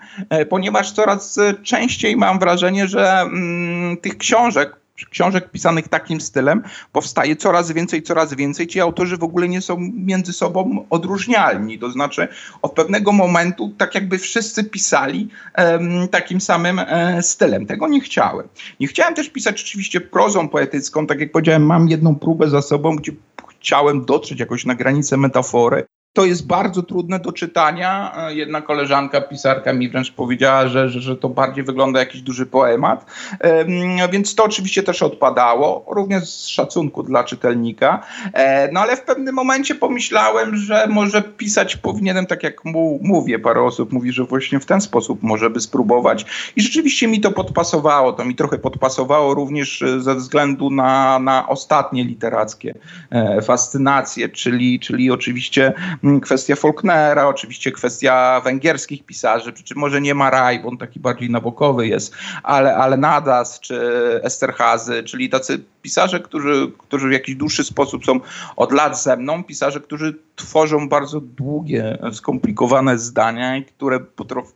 ponieważ 0.48 0.92
coraz 0.92 1.38
częściej 1.62 2.16
mam 2.16 2.38
wrażenie, 2.38 2.88
że 2.88 3.20
mm, 3.20 3.96
tych 3.96 4.16
książek 4.16 4.81
książek 5.06 5.50
pisanych 5.50 5.88
takim 5.88 6.20
stylem 6.20 6.62
powstaje 6.92 7.36
coraz 7.36 7.72
więcej, 7.72 8.02
coraz 8.02 8.34
więcej. 8.34 8.66
Ci 8.66 8.80
autorzy 8.80 9.16
w 9.16 9.24
ogóle 9.24 9.48
nie 9.48 9.60
są 9.60 9.76
między 9.94 10.32
sobą 10.32 10.86
odróżnialni. 10.90 11.78
To 11.78 11.90
znaczy 11.90 12.28
od 12.62 12.72
pewnego 12.72 13.12
momentu 13.12 13.74
tak 13.78 13.94
jakby 13.94 14.18
wszyscy 14.18 14.64
pisali 14.64 15.28
um, 15.58 16.08
takim 16.08 16.40
samym 16.40 16.78
um, 16.78 17.22
stylem. 17.22 17.66
Tego 17.66 17.88
nie 17.88 18.00
chciałem. 18.00 18.48
Nie 18.80 18.86
chciałem 18.86 19.14
też 19.14 19.28
pisać 19.28 19.62
oczywiście 19.62 20.00
prozą 20.00 20.48
poetycką. 20.48 21.06
Tak 21.06 21.20
jak 21.20 21.32
powiedziałem, 21.32 21.66
mam 21.66 21.88
jedną 21.88 22.14
próbę 22.14 22.50
za 22.50 22.62
sobą, 22.62 22.96
gdzie 22.96 23.12
chciałem 23.60 24.04
dotrzeć 24.04 24.40
jakoś 24.40 24.64
na 24.64 24.74
granicę 24.74 25.16
metafory. 25.16 25.86
To 26.12 26.24
jest 26.24 26.46
bardzo 26.46 26.82
trudne 26.82 27.20
do 27.20 27.32
czytania. 27.32 28.16
Jedna 28.28 28.60
koleżanka, 28.60 29.20
pisarka 29.20 29.72
mi 29.72 29.88
wręcz 29.88 30.12
powiedziała, 30.12 30.68
że, 30.68 30.88
że, 30.88 31.00
że 31.00 31.16
to 31.16 31.28
bardziej 31.28 31.64
wygląda 31.64 32.00
jakiś 32.00 32.22
duży 32.22 32.46
poemat. 32.46 33.06
Więc 34.12 34.34
to 34.34 34.44
oczywiście 34.44 34.82
też 34.82 35.02
odpadało, 35.02 35.84
również 35.88 36.28
z 36.28 36.46
szacunku 36.46 37.02
dla 37.02 37.24
czytelnika. 37.24 38.06
E, 38.32 38.72
no 38.72 38.80
ale 38.80 38.96
w 38.96 39.02
pewnym 39.02 39.34
momencie 39.34 39.74
pomyślałem, 39.74 40.56
że 40.56 40.86
może 40.90 41.22
pisać 41.22 41.76
powinienem 41.76 42.26
tak 42.26 42.42
jak 42.42 42.64
mu, 42.64 43.00
mówię. 43.02 43.38
Parę 43.38 43.62
osób 43.62 43.92
mówi, 43.92 44.12
że 44.12 44.24
właśnie 44.24 44.60
w 44.60 44.66
ten 44.66 44.80
sposób 44.80 45.22
może 45.22 45.50
by 45.50 45.60
spróbować. 45.60 46.26
I 46.56 46.62
rzeczywiście 46.62 47.08
mi 47.08 47.20
to 47.20 47.30
podpasowało. 47.30 48.12
To 48.12 48.24
mi 48.24 48.34
trochę 48.34 48.58
podpasowało 48.58 49.34
również 49.34 49.82
e, 49.82 50.00
ze 50.00 50.14
względu 50.14 50.70
na, 50.70 51.18
na 51.18 51.48
ostatnie 51.48 52.04
literackie 52.04 52.74
e, 53.10 53.42
fascynacje, 53.42 54.28
czyli, 54.28 54.80
czyli 54.80 55.10
oczywiście 55.10 55.72
kwestia 56.22 56.56
Faulknera, 56.56 57.28
oczywiście 57.28 57.72
kwestia 57.72 58.40
węgierskich 58.44 59.06
pisarzy, 59.06 59.52
przy 59.52 59.64
czym 59.64 59.78
może 59.78 60.00
nie 60.00 60.14
Maraj, 60.14 60.60
bo 60.60 60.68
on 60.68 60.78
taki 60.78 61.00
bardziej 61.00 61.30
nabokowy 61.30 61.86
jest, 61.86 62.14
ale, 62.42 62.76
ale 62.76 62.96
Nadas 62.96 63.60
czy 63.60 63.80
Esterhazy, 64.22 65.02
czyli 65.02 65.28
tacy 65.28 65.64
pisarze, 65.82 66.20
którzy, 66.20 66.72
którzy 66.78 67.08
w 67.08 67.12
jakiś 67.12 67.34
dłuższy 67.34 67.64
sposób 67.64 68.04
są 68.04 68.20
od 68.56 68.72
lat 68.72 69.02
ze 69.02 69.16
mną, 69.16 69.44
pisarze, 69.44 69.80
którzy 69.80 70.18
tworzą 70.36 70.88
bardzo 70.88 71.20
długie, 71.20 71.98
skomplikowane 72.12 72.98
zdania 72.98 73.56
i 73.56 73.64
które 73.64 74.00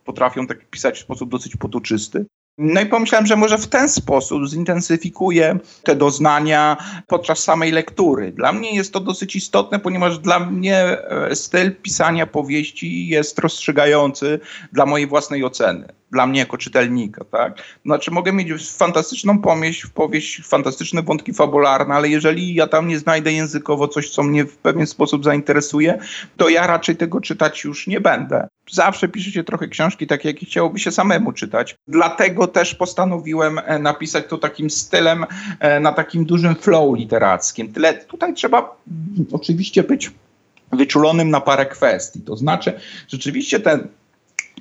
potrafią 0.05 0.47
tak 0.47 0.71
pisać 0.71 0.99
w 0.99 1.03
sposób 1.03 1.31
dosyć 1.31 1.57
potoczysty. 1.57 2.27
No 2.59 2.81
i 2.81 2.87
pomyślałem, 2.87 3.27
że 3.27 3.37
może 3.37 3.59
w 3.59 3.67
ten 3.67 3.89
sposób 3.89 4.49
zintensyfikuję 4.49 5.59
te 5.83 5.97
doznania 5.97 6.77
podczas 7.07 7.39
samej 7.39 7.73
lektury. 7.73 8.33
Dla 8.33 8.53
mnie 8.53 8.75
jest 8.75 8.93
to 8.93 9.01
dosyć 9.01 9.37
istotne, 9.37 9.79
ponieważ 9.79 10.19
dla 10.19 10.41
mnie 10.41 10.77
e, 10.79 11.37
styl 11.37 11.75
pisania 11.75 12.27
powieści 12.27 13.09
jest 13.09 13.39
rozstrzygający 13.39 14.41
dla 14.73 14.87
mojej 14.87 15.07
własnej 15.07 15.45
oceny 15.45 15.89
dla 16.13 16.27
mnie 16.27 16.41
jako 16.41 16.59
czytelnika, 16.59 17.25
tak? 17.25 17.63
Znaczy 17.85 18.11
mogę 18.11 18.33
mieć 18.33 18.71
fantastyczną 18.71 19.39
pomieść, 19.39 19.87
powieść, 19.87 20.43
fantastyczne 20.45 21.03
wątki 21.03 21.33
fabularne, 21.33 21.95
ale 21.95 22.09
jeżeli 22.09 22.55
ja 22.55 22.67
tam 22.67 22.89
nie 22.89 22.99
znajdę 22.99 23.33
językowo 23.33 23.89
coś, 23.89 24.11
co 24.11 24.23
mnie 24.23 24.45
w 24.45 24.57
pewien 24.57 24.87
sposób 24.87 25.25
zainteresuje, 25.25 25.99
to 26.37 26.49
ja 26.49 26.67
raczej 26.67 26.97
tego 26.97 27.21
czytać 27.21 27.65
już 27.65 27.87
nie 27.87 28.01
będę. 28.01 28.49
Zawsze 28.71 29.09
piszecie 29.09 29.45
trochę 29.45 29.69
książki 29.69 30.07
takie, 30.07 30.29
jakie 30.29 30.47
chciałoby 30.47 30.79
się 30.79 30.93
samemu 30.93 31.33
czytać. 31.33 31.77
Dlatego 31.89 32.47
też 32.47 32.75
postanowiłem 32.75 33.59
e, 33.59 33.79
napisać 33.79 34.25
to 34.29 34.39
takim 34.39 34.71
stylem, 34.71 35.27
e, 35.61 35.81
na 35.81 35.93
takim 35.93 36.25
dużym 36.25 36.55
flow 36.55 36.99
literackim. 36.99 37.73
Tyle 37.73 37.95
tutaj 37.95 38.35
trzeba 38.35 38.59
mm, 38.59 39.27
oczywiście 39.33 39.83
być 39.83 40.11
wyczulonym 40.73 41.31
na 41.31 41.41
parę 41.41 41.67
kwestii. 41.67 42.21
To 42.21 42.37
znaczy, 42.37 42.81
rzeczywiście 43.09 43.61
ten 43.61 43.89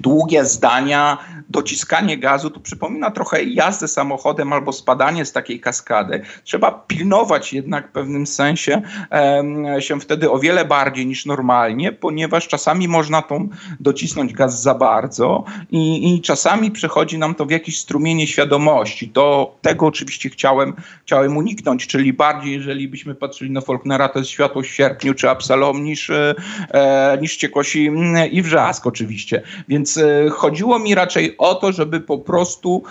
długie 0.02 0.46
zdania, 0.46 1.18
dociskanie 1.50 2.18
gazu, 2.18 2.50
to 2.50 2.60
przypomina 2.60 3.12
trochę 3.12 3.44
jazdę 3.44 3.88
samochodem 3.88 4.54
albo 4.54 4.74
spadanie 4.74 5.26
z 5.26 5.32
takiej 5.32 5.60
kaskady. 5.60 6.22
Trzeba 6.44 6.72
pilnować 6.72 7.54
jednak 7.54 7.90
w 7.90 7.92
pewnym 7.92 8.28
sensie 8.28 8.82
um, 9.12 9.82
się 9.82 10.00
wtedy 10.00 10.32
o 10.32 10.40
wiele 10.40 10.66
bardziej 10.66 11.06
niż 11.06 11.26
normalnie, 11.26 11.92
ponieważ 11.92 12.48
czasami 12.48 12.88
można 12.88 13.22
tą 13.22 13.50
docisnąć 13.80 14.34
gaz 14.34 14.62
za 14.62 14.76
bardzo 14.76 15.44
i, 15.72 16.16
i 16.16 16.22
czasami 16.22 16.72
przechodzi 16.72 17.18
nam 17.18 17.36
to 17.36 17.46
w 17.46 17.52
jakieś 17.52 17.80
strumienie 17.80 18.28
świadomości. 18.28 19.10
To 19.10 19.56
tego 19.62 19.86
oczywiście 19.86 20.30
chciałem, 20.30 20.74
chciałem 21.06 21.38
uniknąć, 21.38 21.88
czyli 21.88 22.14
bardziej, 22.14 22.54
jeżeli 22.54 22.88
byśmy 22.88 23.16
patrzyli 23.16 23.52
na 23.52 23.62
Faulknera, 23.62 24.10
to 24.10 24.20
jest 24.20 24.32
światło 24.32 24.62
w 24.62 24.68
sierpniu 24.68 25.14
czy 25.14 25.30
Absalom 25.30 25.84
niż, 25.84 26.10
e, 26.10 26.36
niż 27.22 27.38
ciekłości 27.38 27.92
i 28.32 28.42
wrzask 28.42 28.88
oczywiście. 28.88 29.42
Więc 29.68 29.85
więc 29.86 29.98
e, 29.98 30.30
chodziło 30.30 30.80
mi 30.80 30.96
raczej 30.96 31.38
o 31.38 31.56
to, 31.56 31.72
żeby 31.72 32.00
po 32.00 32.18
prostu 32.18 32.84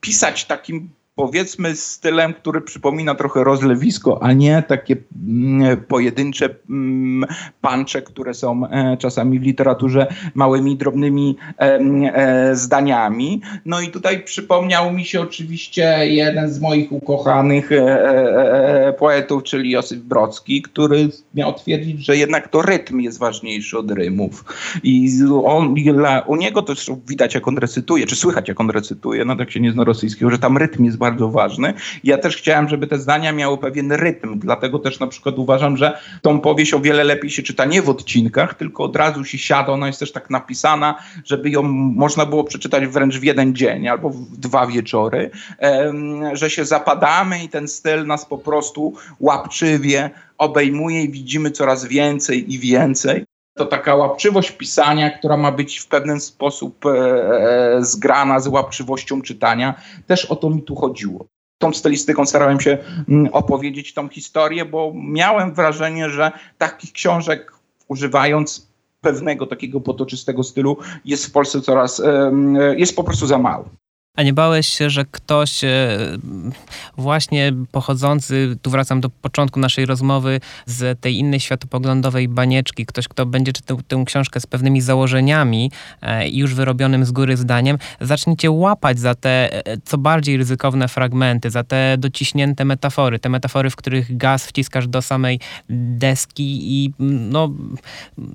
pisać 0.00 0.44
takim 0.44 0.90
powiedzmy 1.18 1.76
stylem, 1.76 2.34
który 2.34 2.60
przypomina 2.60 3.14
trochę 3.14 3.44
rozlewisko, 3.44 4.22
a 4.22 4.32
nie 4.32 4.62
takie 4.68 4.96
mm, 5.28 5.76
pojedyncze 5.76 6.48
mm, 6.70 7.30
pancze, 7.60 8.02
które 8.02 8.34
są 8.34 8.66
e, 8.66 8.96
czasami 8.96 9.38
w 9.38 9.42
literaturze 9.42 10.06
małymi, 10.34 10.76
drobnymi 10.76 11.36
e, 11.58 12.56
zdaniami. 12.56 13.40
No 13.64 13.80
i 13.80 13.88
tutaj 13.88 14.24
przypomniał 14.24 14.92
mi 14.92 15.04
się 15.04 15.20
oczywiście 15.20 16.06
jeden 16.06 16.50
z 16.50 16.60
moich 16.60 16.92
ukochanych 16.92 17.72
e, 17.72 18.94
poetów, 18.98 19.42
czyli 19.42 19.70
Josip 19.70 20.00
Brocki, 20.00 20.62
który 20.62 21.08
miał 21.34 21.52
twierdzić, 21.52 22.04
że 22.04 22.16
jednak 22.16 22.48
to 22.48 22.62
rytm 22.62 23.00
jest 23.00 23.18
ważniejszy 23.18 23.78
od 23.78 23.90
rymów. 23.90 24.44
I 24.82 25.10
on, 25.44 25.74
u 26.26 26.36
niego 26.36 26.62
to 26.62 26.74
widać, 27.08 27.34
jak 27.34 27.48
on 27.48 27.58
recytuje, 27.58 28.06
czy 28.06 28.16
słychać, 28.16 28.48
jak 28.48 28.60
on 28.60 28.70
recytuje, 28.70 29.24
no 29.24 29.36
tak 29.36 29.50
się 29.50 29.60
nie 29.60 29.72
zna 29.72 29.84
rosyjskiego, 29.84 30.30
że 30.30 30.38
tam 30.38 30.58
rytm 30.58 30.84
jest 30.84 30.96
bardzo 30.96 31.07
bardzo 31.10 31.28
ważny. 31.28 31.74
Ja 32.04 32.18
też 32.18 32.36
chciałem, 32.36 32.68
żeby 32.68 32.86
te 32.86 32.98
zdania 32.98 33.32
miały 33.32 33.58
pewien 33.58 33.92
rytm, 33.92 34.38
dlatego 34.38 34.78
też 34.78 35.00
na 35.00 35.06
przykład 35.06 35.38
uważam, 35.38 35.76
że 35.76 35.98
tą 36.22 36.40
powieść 36.40 36.74
o 36.74 36.80
wiele 36.80 37.04
lepiej 37.04 37.30
się 37.30 37.42
czyta 37.42 37.64
nie 37.64 37.82
w 37.82 37.88
odcinkach, 37.88 38.54
tylko 38.54 38.84
od 38.84 38.96
razu 38.96 39.24
się 39.24 39.38
siada, 39.38 39.72
ona 39.72 39.86
jest 39.86 40.00
też 40.00 40.12
tak 40.12 40.30
napisana, 40.30 40.94
żeby 41.24 41.50
ją 41.50 41.62
można 41.62 42.26
było 42.26 42.44
przeczytać 42.44 42.86
wręcz 42.86 43.18
w 43.18 43.22
jeden 43.22 43.54
dzień 43.54 43.88
albo 43.88 44.10
w 44.10 44.36
dwa 44.36 44.66
wieczory, 44.66 45.30
że 46.32 46.50
się 46.50 46.64
zapadamy 46.64 47.44
i 47.44 47.48
ten 47.48 47.68
styl 47.68 48.06
nas 48.06 48.26
po 48.26 48.38
prostu 48.38 48.94
łapczywie 49.20 50.10
obejmuje 50.38 51.02
i 51.02 51.10
widzimy 51.10 51.50
coraz 51.50 51.84
więcej 51.84 52.52
i 52.54 52.58
więcej 52.58 53.24
to 53.58 53.66
taka 53.66 53.94
łapczywość 53.94 54.50
pisania, 54.50 55.10
która 55.10 55.36
ma 55.36 55.52
być 55.52 55.78
w 55.78 55.86
pewien 55.86 56.20
sposób 56.20 56.86
e, 56.86 56.90
e, 56.90 57.84
zgrana 57.84 58.40
z 58.40 58.46
łapczywością 58.46 59.22
czytania. 59.22 59.74
Też 60.06 60.24
o 60.24 60.36
to 60.36 60.50
mi 60.50 60.62
tu 60.62 60.76
chodziło. 60.76 61.26
Tą 61.58 61.72
stylistyką 61.72 62.26
starałem 62.26 62.60
się 62.60 62.78
mm, 63.08 63.28
opowiedzieć 63.32 63.94
tą 63.94 64.08
historię, 64.08 64.64
bo 64.64 64.92
miałem 64.94 65.54
wrażenie, 65.54 66.10
że 66.10 66.32
takich 66.58 66.92
książek 66.92 67.52
używając 67.88 68.68
pewnego 69.00 69.46
takiego 69.46 69.80
potoczystego 69.80 70.42
stylu 70.42 70.76
jest 71.04 71.26
w 71.26 71.32
Polsce 71.32 71.60
coraz, 71.60 72.02
jest 72.76 72.96
po 72.96 73.04
prostu 73.04 73.26
za 73.26 73.38
mało. 73.38 73.64
A 74.18 74.22
nie 74.22 74.32
bałeś 74.32 74.68
się, 74.68 74.90
że 74.90 75.04
ktoś 75.04 75.64
e, 75.64 75.98
właśnie 76.96 77.52
pochodzący, 77.72 78.56
tu 78.62 78.70
wracam 78.70 79.00
do 79.00 79.10
początku 79.10 79.60
naszej 79.60 79.86
rozmowy, 79.86 80.40
z 80.66 81.00
tej 81.00 81.18
innej 81.18 81.40
światopoglądowej 81.40 82.28
banieczki, 82.28 82.86
ktoś, 82.86 83.08
kto 83.08 83.26
będzie 83.26 83.52
czytał 83.52 83.82
tę 83.88 84.02
książkę 84.06 84.40
z 84.40 84.46
pewnymi 84.46 84.80
założeniami 84.80 85.70
e, 86.02 86.28
już 86.28 86.54
wyrobionym 86.54 87.04
z 87.04 87.10
góry 87.10 87.36
zdaniem, 87.36 87.78
zaczniecie 88.00 88.50
łapać 88.50 88.98
za 88.98 89.14
te 89.14 89.66
e, 89.66 89.76
co 89.84 89.98
bardziej 89.98 90.36
ryzykowne 90.36 90.88
fragmenty, 90.88 91.50
za 91.50 91.64
te 91.64 91.96
dociśnięte 91.98 92.64
metafory, 92.64 93.18
te 93.18 93.28
metafory, 93.28 93.70
w 93.70 93.76
których 93.76 94.16
gaz 94.16 94.46
wciskasz 94.46 94.88
do 94.88 95.02
samej 95.02 95.40
deski 95.68 96.58
i 96.62 96.92
no, 96.98 97.50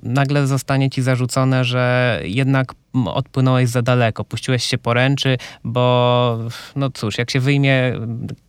nagle 0.02 0.46
zostanie 0.46 0.90
ci 0.90 1.02
zarzucone, 1.02 1.64
że 1.64 2.20
jednak 2.24 2.74
odpłynąłeś 2.94 3.68
za 3.68 3.82
daleko, 3.82 4.24
puściłeś 4.24 4.64
się 4.64 4.78
poręczy, 4.78 5.38
bo 5.64 6.38
no 6.76 6.90
cóż, 6.90 7.18
jak 7.18 7.30
się 7.30 7.40
wyjmie 7.40 7.92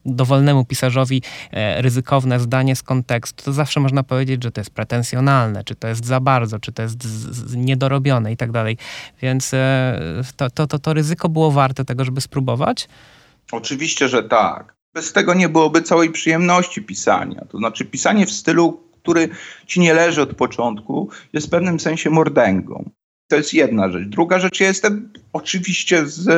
dowolnemu 0.05 0.65
pisarzowi 0.65 1.21
e, 1.51 1.81
ryzykowne 1.81 2.39
zdanie 2.39 2.75
z 2.75 2.84
kontekstu, 2.84 3.43
to 3.43 3.53
zawsze 3.53 3.79
można 3.79 4.03
powiedzieć, 4.03 4.43
że 4.43 4.51
to 4.51 4.62
jest 4.62 4.71
pretensjonalne, 4.71 5.63
czy 5.63 5.75
to 5.75 5.88
jest 5.88 6.05
za 6.05 6.19
bardzo, 6.19 6.60
czy 6.60 6.71
to 6.71 6.81
jest 6.81 6.97
niedorobione 7.55 8.31
i 8.31 8.38
tak 8.38 8.51
dalej. 8.51 8.77
Więc 9.21 9.53
e, 9.53 9.99
to, 10.36 10.49
to, 10.49 10.67
to, 10.67 10.79
to 10.79 10.93
ryzyko 10.93 11.29
było 11.29 11.51
warte 11.51 11.86
tego, 11.86 12.05
żeby 12.05 12.21
spróbować? 12.21 12.88
Oczywiście, 13.51 14.10
że 14.10 14.23
tak. 14.23 14.75
Bez 14.93 15.13
tego 15.13 15.34
nie 15.34 15.49
byłoby 15.49 15.81
całej 15.81 16.12
przyjemności 16.12 16.81
pisania. 16.81 17.45
To 17.49 17.58
znaczy 17.58 17.86
pisanie 17.86 18.25
w 18.25 18.31
stylu, 18.31 18.84
który 19.01 19.29
ci 19.67 19.79
nie 19.79 19.93
leży 19.93 20.21
od 20.21 20.36
początku, 20.36 21.10
jest 21.34 21.47
w 21.47 21.49
pewnym 21.49 21.79
sensie 21.79 22.10
mordęgą. 22.10 22.89
To 23.28 23.36
jest 23.36 23.54
jedna 23.54 23.92
rzecz. 23.92 24.08
Druga 24.08 24.40
rzecz, 24.40 24.60
ja 24.60 24.68
jestem 24.68 25.10
oczywiście 25.34 26.06
z, 26.06 26.30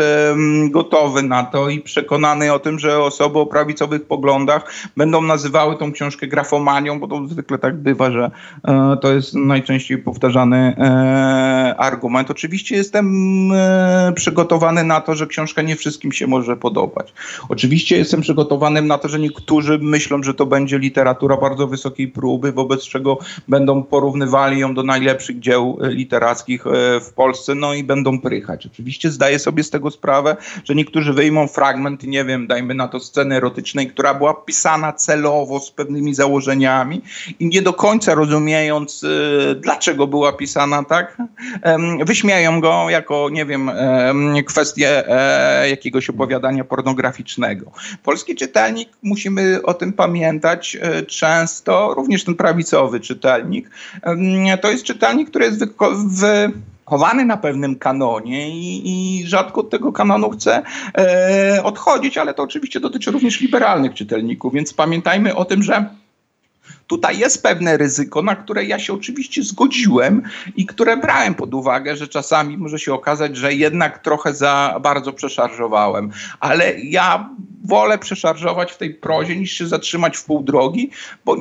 gotowy 0.72 1.24
na 1.24 1.44
to 1.44 1.70
i 1.70 1.80
przekonany 1.80 2.54
o 2.54 2.60
tym, 2.60 2.80
że 2.80 3.00
osoby 3.00 3.40
o 3.40 3.46
prawicowych 3.46 4.06
poglądach 4.06 4.74
będą 4.98 5.22
nazywały 5.22 5.78
tą 5.78 5.92
książkę 5.92 6.28
grafomanią, 6.28 7.00
bo 7.00 7.08
to 7.08 7.28
zwykle 7.28 7.58
tak 7.58 7.78
bywa, 7.78 8.12
że 8.12 8.32
e, 8.68 8.98
to 9.02 9.14
jest 9.14 9.34
najczęściej 9.34 9.98
powtarzany 9.98 10.76
e, 10.78 11.76
argument. 11.78 12.32
Oczywiście 12.32 12.76
jestem 12.76 13.08
e, 13.52 14.14
przygotowany 14.16 14.84
na 14.84 15.02
to, 15.02 15.16
że 15.16 15.28
książka 15.28 15.62
nie 15.62 15.76
wszystkim 15.76 16.12
się 16.12 16.28
może 16.28 16.58
podobać. 16.58 17.14
Oczywiście 17.50 17.98
jestem 17.98 18.22
przygotowany 18.22 18.82
na 18.82 18.98
to, 18.98 19.08
że 19.08 19.20
niektórzy 19.20 19.80
myślą, 19.82 20.24
że 20.24 20.34
to 20.34 20.46
będzie 20.46 20.80
literatura 20.80 21.38
bardzo 21.38 21.68
wysokiej 21.68 22.08
próby, 22.08 22.52
wobec 22.52 22.84
czego 22.84 23.18
będą 23.48 23.84
porównywali 23.84 24.60
ją 24.60 24.74
do 24.74 24.84
najlepszych 24.84 25.40
dzieł 25.40 25.80
literackich 25.82 26.68
e, 26.68 26.77
w 27.02 27.14
Polsce, 27.16 27.56
no 27.56 27.74
i 27.74 27.84
będą 27.84 28.20
prychać. 28.22 28.66
Oczywiście 28.66 29.12
zdaję 29.12 29.40
sobie 29.40 29.64
z 29.64 29.70
tego 29.70 29.92
sprawę, 29.92 30.38
że 30.64 30.76
niektórzy 30.76 31.14
wyjmą 31.14 31.48
fragment, 31.48 32.04
nie 32.04 32.26
wiem, 32.26 32.48
dajmy 32.48 32.74
na 32.74 32.88
to 32.88 33.00
sceny 33.00 33.36
erotycznej, 33.36 33.88
która 33.88 34.14
była 34.14 34.34
pisana 34.34 34.94
celowo 34.94 35.60
z 35.60 35.72
pewnymi 35.72 36.14
założeniami 36.14 37.02
i 37.40 37.48
nie 37.48 37.62
do 37.62 37.74
końca 37.74 38.16
rozumiejąc, 38.16 39.04
y, 39.04 39.56
dlaczego 39.62 40.08
była 40.08 40.34
pisana 40.34 40.84
tak, 40.84 41.18
wyśmieją 42.06 42.62
go 42.62 42.90
jako, 42.90 43.30
nie 43.32 43.46
wiem, 43.46 43.72
kwestię 44.46 45.08
e, 45.08 45.70
jakiegoś 45.70 46.10
opowiadania 46.10 46.64
pornograficznego. 46.64 47.72
Polski 48.04 48.36
czytelnik, 48.36 48.90
musimy 49.04 49.60
o 49.64 49.74
tym 49.74 49.94
pamiętać 49.94 50.78
e, 50.82 51.04
często, 51.04 51.94
również 51.94 52.24
ten 52.24 52.36
prawicowy 52.36 53.00
czytelnik, 53.00 53.70
to 54.62 54.72
jest 54.72 54.84
czytelnik, 54.84 55.30
który 55.30 55.46
jest 55.46 55.66
w 55.66 55.68
chowany 56.90 57.26
na 57.26 57.38
pewnym 57.38 57.76
kanonie 57.76 58.50
i, 58.50 58.82
i 58.86 59.28
rzadko 59.28 59.62
od 59.62 59.70
tego 59.70 59.92
kanonu 59.92 60.30
chce 60.30 60.64
e, 60.98 61.64
odchodzić, 61.64 62.18
ale 62.18 62.34
to 62.34 62.44
oczywiście 62.44 62.80
dotyczy 62.80 63.12
również 63.12 63.42
liberalnych 63.42 63.94
czytelników, 63.94 64.54
więc 64.54 64.74
pamiętajmy 64.74 65.36
o 65.36 65.46
tym, 65.46 65.64
że 65.64 65.90
tutaj 66.88 67.18
jest 67.18 67.44
pewne 67.44 67.78
ryzyko, 67.78 68.22
na 68.22 68.36
które 68.36 68.66
ja 68.66 68.80
się 68.80 68.94
oczywiście 68.94 69.44
zgodziłem 69.44 70.22
i 70.56 70.66
które 70.66 70.98
brałem 70.98 71.36
pod 71.36 71.54
uwagę, 71.54 71.96
że 71.96 72.08
czasami 72.08 72.58
może 72.58 72.80
się 72.80 72.94
okazać, 72.94 73.38
że 73.38 73.54
jednak 73.54 74.00
trochę 74.04 74.34
za 74.34 74.80
bardzo 74.82 75.14
przeszarżowałem. 75.14 76.12
Ale 76.40 76.80
ja 76.80 77.30
wolę 77.64 77.98
przeszarżować 77.98 78.72
w 78.72 78.78
tej 78.78 78.94
prozie 78.94 79.36
niż 79.36 79.52
się 79.52 79.68
zatrzymać 79.68 80.18
w 80.18 80.26
pół 80.26 80.44
drogi, 80.44 80.90
bo 81.26 81.38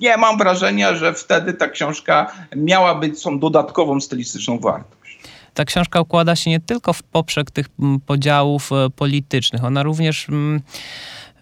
nie 0.00 0.16
mam 0.16 0.38
wrażenia, 0.38 0.94
że 0.94 1.14
wtedy 1.14 1.54
ta 1.54 1.68
książka 1.68 2.32
miała 2.56 2.94
być 2.94 3.22
tą 3.22 3.38
dodatkową 3.38 4.00
stylistyczną 4.00 4.58
wartość. 4.58 5.18
Ta 5.54 5.64
książka 5.64 6.00
układa 6.00 6.36
się 6.36 6.50
nie 6.50 6.60
tylko 6.60 6.92
w 6.92 7.02
poprzek 7.02 7.50
tych 7.50 7.66
podziałów 8.06 8.72
e, 8.72 8.90
politycznych, 8.90 9.64
ona 9.64 9.82
również 9.82 10.26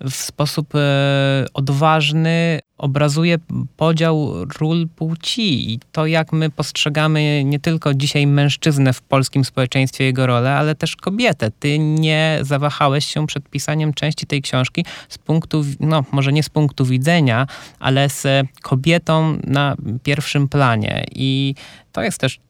w 0.01 0.15
sposób 0.15 0.75
e, 0.75 1.47
odważny 1.55 2.61
obrazuje 2.79 3.39
podział 3.77 4.45
ról 4.59 4.89
płci 4.97 5.73
i 5.73 5.81
to, 5.93 6.07
jak 6.07 6.33
my 6.33 6.51
postrzegamy 6.51 7.45
nie 7.45 7.61
tylko 7.61 7.95
dzisiaj 7.95 8.27
mężczyznę 8.27 8.93
w 8.93 9.03
polskim 9.03 9.45
społeczeństwie, 9.45 10.05
jego 10.05 10.27
rolę, 10.27 10.55
ale 10.55 10.75
też 10.75 10.97
kobietę. 10.97 11.51
Ty 11.51 11.79
nie 11.79 12.39
zawahałeś 12.43 13.05
się 13.07 13.27
przed 13.27 13.49
pisaniem 13.49 13.95
części 13.95 14.27
tej 14.27 14.43
książki 14.43 14.85
z 15.09 15.19
punktu, 15.19 15.65
no 15.81 16.05
może 16.13 16.33
nie 16.33 16.43
z 16.43 16.49
punktu 16.49 16.85
widzenia, 16.85 17.47
ale 17.81 18.09
z 18.09 18.49
kobietą 18.63 19.39
na 19.45 19.77
pierwszym 20.03 20.49
planie. 20.49 21.05
I 21.15 21.55
to 21.95 22.03
jest 22.03 22.19
też 22.19 22.37
e, 22.37 22.41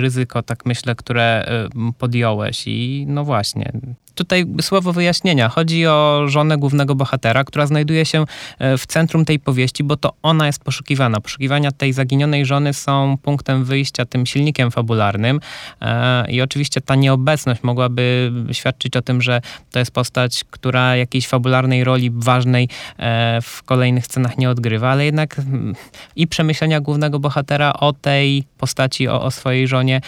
ryzyko, 0.00 0.42
tak 0.42 0.66
myślę, 0.66 0.94
które 0.94 1.24
e, 1.24 1.68
podjąłeś. 1.98 2.62
I 2.66 3.04
no 3.08 3.24
właśnie, 3.24 3.72
tutaj 4.14 4.46
słowo 4.60 4.92
wyjaśnienia. 4.92 5.48
Chodzi 5.48 5.86
o 5.86 6.22
żonę 6.26 6.58
głównego 6.58 6.94
bohatera, 6.94 7.44
która 7.44 7.66
znajduje 7.66 8.04
się 8.04 8.24
e, 8.58 8.78
w 8.78 8.86
centrum 8.86 9.24
tej 9.24 9.38
powieści, 9.38 9.84
bo 9.84 9.96
to 9.96 10.12
ona 10.22 10.46
jest 10.46 10.64
poszukiwana. 10.64 11.20
Poszukiwania 11.20 11.72
tej 11.72 11.92
zaginionej 11.92 12.46
żony 12.46 12.74
są 12.74 13.16
punktem 13.22 13.64
wyjścia, 13.64 14.04
tym 14.04 14.26
silnikiem 14.26 14.70
fabularnym. 14.70 15.40
E, 15.80 16.30
I 16.30 16.40
oczywiście 16.40 16.80
ta 16.80 16.94
nieobecność 16.94 17.62
mogłaby 17.62 18.32
świadczyć 18.52 18.96
o 18.96 19.02
tym, 19.02 19.22
że 19.22 19.40
to 19.70 19.78
jest 19.78 19.90
postać, 19.90 20.44
która 20.50 20.96
jakiejś 20.96 21.28
fabularnej 21.28 21.84
roli 21.84 22.10
ważnej 22.14 22.68
e, 22.98 23.40
w 23.42 23.62
kolejnych 23.62 24.06
scenach 24.06 24.38
nie 24.38 24.50
odgrywa, 24.50 24.90
ale 24.90 25.04
jednak 25.04 25.38
mm, 25.38 25.74
i 26.16 26.26
przemyślenia 26.26 26.80
głównego 26.80 27.18
bohatera 27.18 27.72
o 27.72 27.92
tej 27.92 28.44
postaci, 28.58 28.83
o, 29.08 29.22
o 29.22 29.30
swojej 29.30 29.68
żonie 29.68 30.00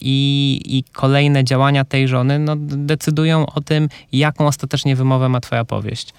i, 0.00 0.60
i 0.64 0.84
kolejne 0.92 1.44
działania 1.44 1.84
tej 1.84 2.08
żony 2.08 2.38
no, 2.38 2.56
decydują 2.58 3.10
decydują 3.10 3.46
o 3.46 3.60
tym, 3.60 3.88
jaką 4.12 4.46
ostatecznie 4.46 4.96
wymowę 4.96 5.28
ma 5.28 5.40
twoja 5.40 5.64
powieść. 5.64 6.14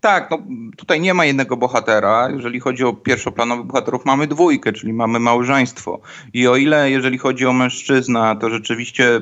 Tak, 0.00 0.30
no 0.30 0.38
tutaj 0.76 1.00
nie 1.00 1.14
ma 1.14 1.24
jednego 1.24 1.56
bohatera. 1.56 2.30
Jeżeli 2.30 2.60
chodzi 2.60 2.84
o 2.84 2.92
pierwszoplanowych 2.92 3.66
bohaterów, 3.66 4.04
mamy 4.04 4.26
dwójkę, 4.26 4.72
czyli 4.72 4.92
mamy 4.92 5.18
małżeństwo. 5.18 6.00
I 6.32 6.48
o 6.48 6.56
ile, 6.56 6.90
jeżeli 6.90 7.18
chodzi 7.18 7.46
o 7.46 7.52
mężczyzna, 7.52 8.36
to 8.36 8.50
rzeczywiście 8.50 9.20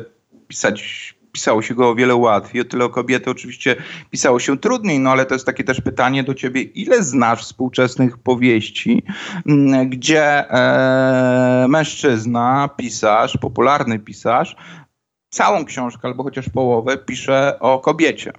pisać 0.48 1.14
pisało 1.36 1.62
się 1.62 1.74
go 1.74 1.88
o 1.88 1.94
wiele 1.94 2.14
łatwiej, 2.14 2.62
o 2.62 2.64
tyle 2.64 2.84
o 2.84 2.88
kobiety 2.88 3.30
oczywiście 3.30 3.76
pisało 4.10 4.40
się 4.40 4.58
trudniej, 4.58 5.00
no 5.00 5.10
ale 5.10 5.26
to 5.26 5.34
jest 5.34 5.46
takie 5.46 5.64
też 5.64 5.80
pytanie 5.80 6.24
do 6.24 6.34
ciebie, 6.34 6.62
ile 6.62 7.02
znasz 7.02 7.42
współczesnych 7.42 8.18
powieści, 8.18 9.02
mm, 9.46 9.90
gdzie 9.90 10.50
e, 10.50 11.66
mężczyzna, 11.68 12.70
pisarz, 12.76 13.36
popularny 13.36 13.98
pisarz, 13.98 14.56
całą 15.30 15.64
książkę 15.64 16.08
albo 16.08 16.22
chociaż 16.22 16.48
połowę 16.48 16.98
pisze 16.98 17.58
o 17.60 17.78
kobiecie. 17.78 18.32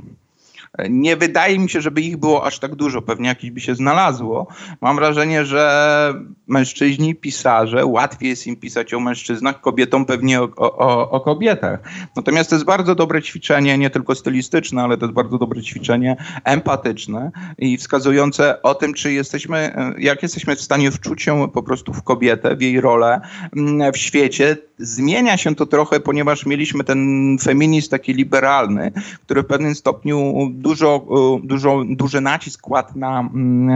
Nie 0.90 1.16
wydaje 1.16 1.60
mi 1.60 1.70
się, 1.70 1.82
żeby 1.82 2.02
ich 2.02 2.18
było 2.18 2.46
aż 2.46 2.60
tak 2.60 2.76
dużo, 2.76 3.02
pewnie 3.02 3.30
jakieś 3.30 3.52
by 3.52 3.62
się 3.62 3.76
znalazło. 3.76 4.48
Mam 4.82 4.96
wrażenie, 4.96 5.46
że 5.46 6.13
mężczyźni, 6.48 7.16
pisarze, 7.16 7.86
łatwiej 7.86 8.30
jest 8.30 8.48
im 8.48 8.56
pisać 8.56 8.94
o 8.94 9.00
mężczyznach, 9.00 9.62
kobietom 9.62 10.06
pewnie 10.06 10.42
o, 10.42 10.50
o, 10.58 11.10
o, 11.10 11.22
kobietach. 11.22 11.80
Natomiast 12.16 12.50
to 12.50 12.56
jest 12.56 12.66
bardzo 12.66 12.96
dobre 12.96 13.22
ćwiczenie, 13.22 13.78
nie 13.78 13.90
tylko 13.90 14.16
stylistyczne, 14.16 14.84
ale 14.84 14.98
to 14.98 15.06
jest 15.06 15.16
bardzo 15.16 15.38
dobre 15.38 15.62
ćwiczenie 15.62 16.16
empatyczne 16.44 17.32
i 17.58 17.78
wskazujące 17.78 18.62
o 18.62 18.76
tym, 18.76 18.94
czy 18.94 19.13
jesteśmy, 19.13 19.76
jak 20.00 20.24
jesteśmy 20.24 20.56
w 20.56 20.62
stanie 20.62 20.92
wczuć 20.92 21.22
się 21.22 21.52
po 21.54 21.63
prostu 21.63 21.94
w 21.94 22.04
kobietę, 22.04 22.56
w 22.56 22.62
jej 22.62 22.82
rolę 22.82 23.22
mm, 23.56 23.94
w 23.94 23.98
świecie. 23.98 24.58
Zmienia 24.80 25.38
się 25.38 25.56
to 25.56 25.66
trochę, 25.66 26.00
ponieważ 26.00 26.46
mieliśmy 26.46 26.84
ten 26.84 27.38
feminizm 27.42 27.90
taki 27.90 28.13
liberalny, 28.13 28.92
który 29.26 29.44
w 29.44 29.46
pewnym 29.46 29.76
stopniu 29.76 30.34
dużo, 30.67 31.06
e, 31.12 31.47
dużo, 31.47 31.84
duży 31.89 32.21
nacisk 32.21 32.62
kładł 32.62 32.99
na 32.99 33.19
mm, 33.19 33.69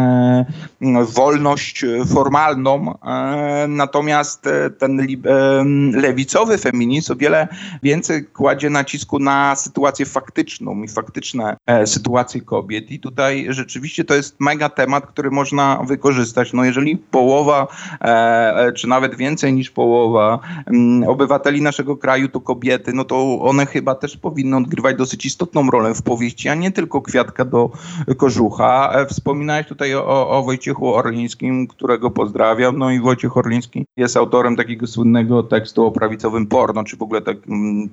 e, 0.81 1.05
wolność 1.05 1.85
formalną, 2.13 2.99
e, 2.99 3.65
natomiast 3.67 4.49
ten 4.77 5.07
lewicowy 5.93 6.57
feminizm 6.57 7.13
o 7.13 7.15
wiele 7.15 7.47
więcej 7.83 8.25
kładzie 8.25 8.69
nacisku 8.69 9.19
na 9.19 9.55
sytuację 9.55 10.05
faktyczną 10.05 10.83
i 10.83 10.87
faktyczne 10.87 11.57
sytuacje 11.85 12.41
kobiet. 12.41 12.91
I 12.91 12.99
tutaj 12.99 13.47
rzeczywiście 13.49 14.03
to 14.03 14.13
jest 14.15 14.35
mega 14.39 14.69
temat, 14.69 15.07
który 15.07 15.31
można 15.31 15.83
wykorzystać. 15.87 16.53
No 16.53 16.63
jeżeli 16.63 16.97
połowa, 16.97 17.67
czy 18.75 18.87
nawet 18.87 19.15
więcej 19.15 19.53
niż 19.53 19.69
połowa 19.69 20.39
mm, 20.67 21.09
obywateli 21.09 21.61
naszego 21.61 21.97
kraju 21.97 22.27
to 22.29 22.41
kobiety, 22.41 22.93
no 22.93 23.05
to 23.05 23.41
one 23.41 23.65
chyba 23.65 23.95
też 23.95 24.17
powinny 24.17 24.57
odgrywać 24.57 24.97
dosyć 24.97 25.25
istotną 25.25 25.69
rolę 25.69 25.93
w 25.95 26.01
powieści, 26.01 26.49
a 26.49 26.55
nie 26.55 26.70
tylko 26.71 27.01
kwiatka 27.01 27.45
do 27.45 27.69
kożucha. 28.17 28.91
E, 28.93 29.05
wspominałeś 29.05 29.67
tutaj 29.67 29.95
o, 29.95 30.29
o 30.29 30.43
Wojciechu 30.43 30.93
Orlińskim, 30.93 31.67
którego 31.67 32.11
pozdrawiam. 32.11 32.77
No 32.77 32.91
i 32.91 32.99
Wojciech 32.99 33.37
Orliński 33.37 33.85
jest 33.97 34.17
autorem 34.17 34.55
takiego 34.55 34.87
słynnego 34.87 35.43
tekstu 35.43 35.85
o 35.85 35.91
prawicowym 35.91 36.47
porno, 36.47 36.83
czy 36.83 36.97
w 36.97 37.01
ogóle 37.01 37.21
tak, 37.21 37.37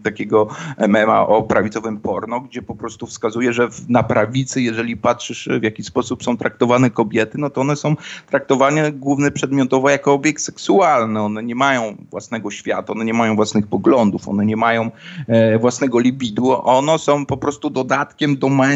takiego 0.02 0.48
mema 0.88 1.26
o 1.26 1.42
prawicowym 1.42 2.00
porno, 2.00 2.40
gdzie 2.40 2.62
po 2.62 2.74
prostu 2.74 3.06
wskazuje, 3.06 3.52
że 3.52 3.68
na 3.88 4.02
prawicy, 4.02 4.62
jeżeli 4.62 4.96
patrzysz 4.96 5.48
w 5.60 5.62
jaki 5.62 5.82
sposób 5.82 6.22
są 6.22 6.36
traktowane 6.36 6.90
kobiety, 6.90 7.38
no 7.38 7.50
to 7.50 7.60
one 7.60 7.76
są 7.76 7.96
traktowane 8.30 8.92
głównie 8.92 9.30
przedmiotowo 9.30 9.90
jako 9.90 10.12
obiekt 10.12 10.42
seksualny. 10.42 11.20
One 11.20 11.42
nie 11.42 11.54
mają 11.54 11.96
własnego 12.10 12.50
świata, 12.50 12.92
one 12.92 13.04
nie 13.04 13.14
mają 13.14 13.36
własnych 13.36 13.66
poglądów, 13.66 14.28
one 14.28 14.46
nie 14.46 14.56
mają 14.56 14.90
e, 15.26 15.58
własnego 15.58 15.98
libidu. 15.98 16.66
One 16.66 16.98
są 16.98 17.26
po 17.26 17.36
prostu 17.36 17.70
dodatkiem 17.70 18.36
do 18.36 18.48
mężczyzn 18.48 18.67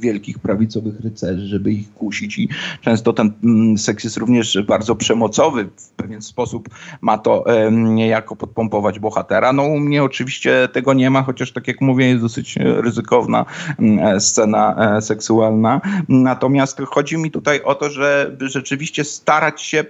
wielkich 0.00 0.38
prawicowych 0.38 1.00
rycerzy, 1.00 1.46
żeby 1.46 1.72
ich 1.72 1.94
kusić 1.94 2.38
i 2.38 2.48
często 2.80 3.12
ten 3.12 3.32
mm, 3.44 3.78
seks 3.78 4.04
jest 4.04 4.16
również 4.16 4.58
bardzo 4.66 4.96
przemocowy. 4.96 5.68
W 5.76 5.90
pewien 5.90 6.22
sposób 6.22 6.68
ma 7.00 7.18
to 7.18 7.44
niejako 7.70 8.36
podpompować 8.36 8.98
bohatera. 8.98 9.52
No 9.52 9.62
u 9.62 9.78
mnie 9.78 10.04
oczywiście 10.04 10.68
tego 10.72 10.94
nie 10.94 11.10
ma, 11.10 11.22
chociaż 11.22 11.52
tak 11.52 11.68
jak 11.68 11.80
mówię 11.80 12.08
jest 12.08 12.22
dosyć 12.22 12.56
ryzykowna 12.56 13.44
mm, 13.78 13.98
e, 13.98 14.20
scena 14.20 14.96
e, 14.96 15.02
seksualna. 15.02 15.80
Natomiast 16.08 16.80
chodzi 16.80 17.18
mi 17.18 17.30
tutaj 17.30 17.62
o 17.62 17.74
to, 17.74 17.90
żeby 17.90 18.48
rzeczywiście 18.48 19.04
starać 19.04 19.62
się 19.62 19.84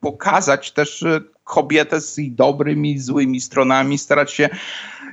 pokazać 0.00 0.72
też 0.72 1.02
e, 1.02 1.20
kobietę 1.48 2.00
z 2.00 2.16
jej 2.16 2.30
dobrymi 2.30 2.98
złymi 2.98 3.40
stronami, 3.40 3.98
starać 3.98 4.32
się 4.32 4.48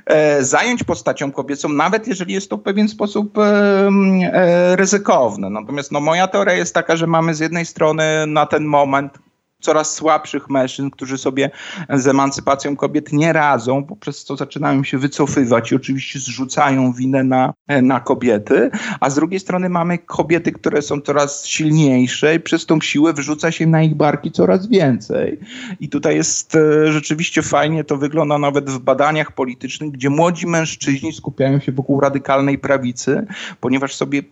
e, 0.06 0.44
zająć 0.44 0.84
postacią 0.84 1.32
kobiecą, 1.32 1.68
nawet 1.68 2.08
jeżeli 2.08 2.34
jest 2.34 2.50
to 2.50 2.56
w 2.56 2.62
pewien 2.62 2.88
sposób 2.88 3.38
e, 3.38 3.42
e, 3.42 4.76
ryzykowne. 4.76 5.50
Natomiast 5.50 5.92
no, 5.92 6.00
moja 6.00 6.28
teoria 6.28 6.54
jest 6.54 6.74
taka, 6.74 6.96
że 6.96 7.06
mamy 7.06 7.34
z 7.34 7.40
jednej 7.40 7.66
strony 7.66 8.04
na 8.26 8.46
ten 8.46 8.64
moment 8.64 9.18
coraz 9.66 9.94
słabszych 9.94 10.50
mężczyzn, 10.50 10.90
którzy 10.90 11.18
sobie 11.18 11.50
z 11.90 12.06
emancypacją 12.06 12.76
kobiet 12.76 13.12
nie 13.12 13.32
radzą, 13.32 13.84
poprzez 13.84 14.24
co 14.24 14.36
zaczynają 14.36 14.84
się 14.84 14.98
wycofywać 14.98 15.72
i 15.72 15.76
oczywiście 15.76 16.18
zrzucają 16.18 16.92
winę 16.92 17.24
na, 17.24 17.54
na 17.82 18.00
kobiety, 18.00 18.70
a 19.00 19.10
z 19.10 19.14
drugiej 19.14 19.40
strony 19.40 19.68
mamy 19.68 19.98
kobiety, 19.98 20.52
które 20.52 20.82
są 20.82 21.00
coraz 21.00 21.46
silniejsze 21.46 22.34
i 22.34 22.40
przez 22.40 22.66
tą 22.66 22.80
siłę 22.80 23.12
wrzuca 23.12 23.50
się 23.52 23.66
na 23.66 23.82
ich 23.82 23.94
barki 23.94 24.32
coraz 24.32 24.66
więcej. 24.66 25.40
I 25.80 25.88
tutaj 25.88 26.16
jest 26.16 26.54
e, 26.54 26.92
rzeczywiście 26.92 27.42
fajnie, 27.42 27.84
to 27.84 27.96
wygląda 27.96 28.38
nawet 28.38 28.70
w 28.70 28.78
badaniach 28.78 29.32
politycznych, 29.32 29.90
gdzie 29.90 30.10
młodzi 30.10 30.46
mężczyźni 30.46 31.12
skupiają 31.12 31.60
się 31.60 31.72
wokół 31.72 32.00
radykalnej 32.00 32.58
prawicy, 32.58 33.26
ponieważ 33.60 33.94
sobie 33.94 34.22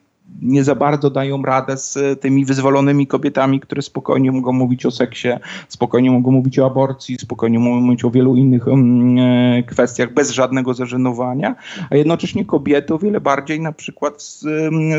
nie 0.42 0.64
za 0.64 0.74
bardzo 0.74 1.10
dają 1.10 1.42
radę 1.42 1.76
z 1.76 2.20
tymi 2.20 2.44
wyzwolonymi 2.44 3.06
kobietami, 3.06 3.60
które 3.60 3.82
spokojnie 3.82 4.32
mogą 4.32 4.52
mówić 4.52 4.86
o 4.86 4.90
seksie, 4.90 5.28
spokojnie 5.68 6.10
mogą 6.10 6.30
mówić 6.30 6.58
o 6.58 6.66
aborcji, 6.66 7.16
spokojnie 7.18 7.58
mogą 7.58 7.80
mówić 7.80 8.04
o 8.04 8.10
wielu 8.10 8.36
innych 8.36 8.66
um, 8.66 9.16
kwestiach 9.66 10.14
bez 10.14 10.30
żadnego 10.30 10.74
zażenowania, 10.74 11.54
a 11.90 11.96
jednocześnie 11.96 12.44
kobiety 12.44 12.94
o 12.94 12.98
wiele 12.98 13.20
bardziej 13.20 13.60
na 13.60 13.72
przykład 13.72 14.22
z, 14.22 14.40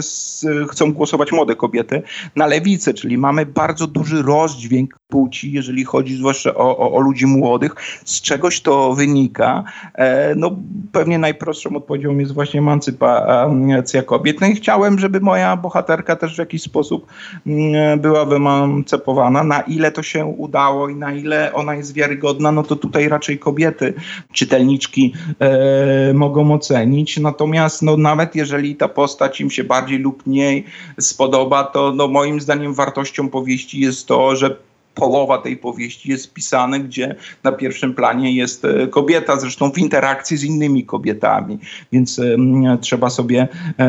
z, 0.06 0.46
chcą 0.70 0.94
głosować 0.94 1.32
młode 1.32 1.56
kobiety 1.56 2.02
na 2.36 2.48
lewicę, 2.48 2.94
czyli 2.94 3.18
mamy 3.18 3.46
bardzo 3.46 3.88
duży 3.88 4.22
rozdźwięk 4.22 4.96
płci, 5.08 5.52
jeżeli 5.52 5.86
chodzi 5.86 6.16
zwłaszcza 6.16 6.56
o, 6.56 6.78
o, 6.78 6.94
o, 6.94 7.00
ludzi 7.00 7.26
młodych, 7.26 7.76
z 8.06 8.22
czegoś 8.22 8.62
to 8.62 8.94
wynika. 8.94 9.64
E, 9.94 10.36
no, 10.36 10.56
pewnie 10.92 11.20
najprostszą 11.20 11.76
odpowiedzią 11.76 12.18
jest 12.18 12.34
właśnie 12.34 12.60
emancypacja 12.60 14.04
kobiet. 14.06 14.42
No 14.42 14.48
i 14.48 14.56
chciałem, 14.56 15.00
żeby 15.00 15.20
moja 15.20 15.58
bohaterka 15.58 16.16
też 16.16 16.36
w 16.36 16.40
jakiś 16.40 16.62
sposób 16.62 17.06
mm, 17.48 18.00
była 18.00 18.26
wyemancypowana. 18.26 19.44
Na 19.44 19.62
ile 19.62 19.92
to 19.92 20.04
się 20.04 20.26
udało 20.26 20.90
i 20.90 20.96
na 20.96 21.14
ile 21.14 21.54
ona 21.54 21.76
jest 21.76 21.94
wiarygodna, 21.94 22.52
no 22.52 22.64
to 22.64 22.76
tutaj 22.76 23.10
raczej 23.10 23.40
kobiety, 23.40 23.94
czytelniczki 24.32 25.14
e, 25.40 26.14
mogą 26.14 26.54
ocenić. 26.54 27.18
Natomiast 27.18 27.82
no, 27.82 27.98
nawet 27.98 28.36
jeżeli 28.36 28.76
ta 28.76 28.88
postać 28.88 29.42
im 29.42 29.52
się 29.52 29.64
bardziej 29.64 30.00
lub 30.00 30.28
mniej 30.28 30.66
spodoba, 31.00 31.64
to 31.64 31.94
no, 31.96 32.08
moim 32.08 32.42
zdaniem 32.42 32.74
wartością 32.74 33.30
powieści 33.30 33.80
jest 33.80 34.08
to, 34.08 34.36
że 34.36 34.56
połowa 34.96 35.38
tej 35.38 35.58
powieści 35.58 36.12
jest 36.12 36.34
pisane, 36.34 36.80
gdzie 36.80 37.16
na 37.44 37.52
pierwszym 37.52 37.94
planie 37.94 38.36
jest 38.36 38.66
e, 38.66 38.88
kobieta, 38.88 39.40
zresztą 39.40 39.72
w 39.72 39.78
interakcji 39.78 40.38
z 40.38 40.44
innymi 40.44 40.86
kobietami, 40.86 41.60
więc 41.92 42.22
trzeba 42.82 43.10
sobie 43.10 43.48
e, 43.78 43.86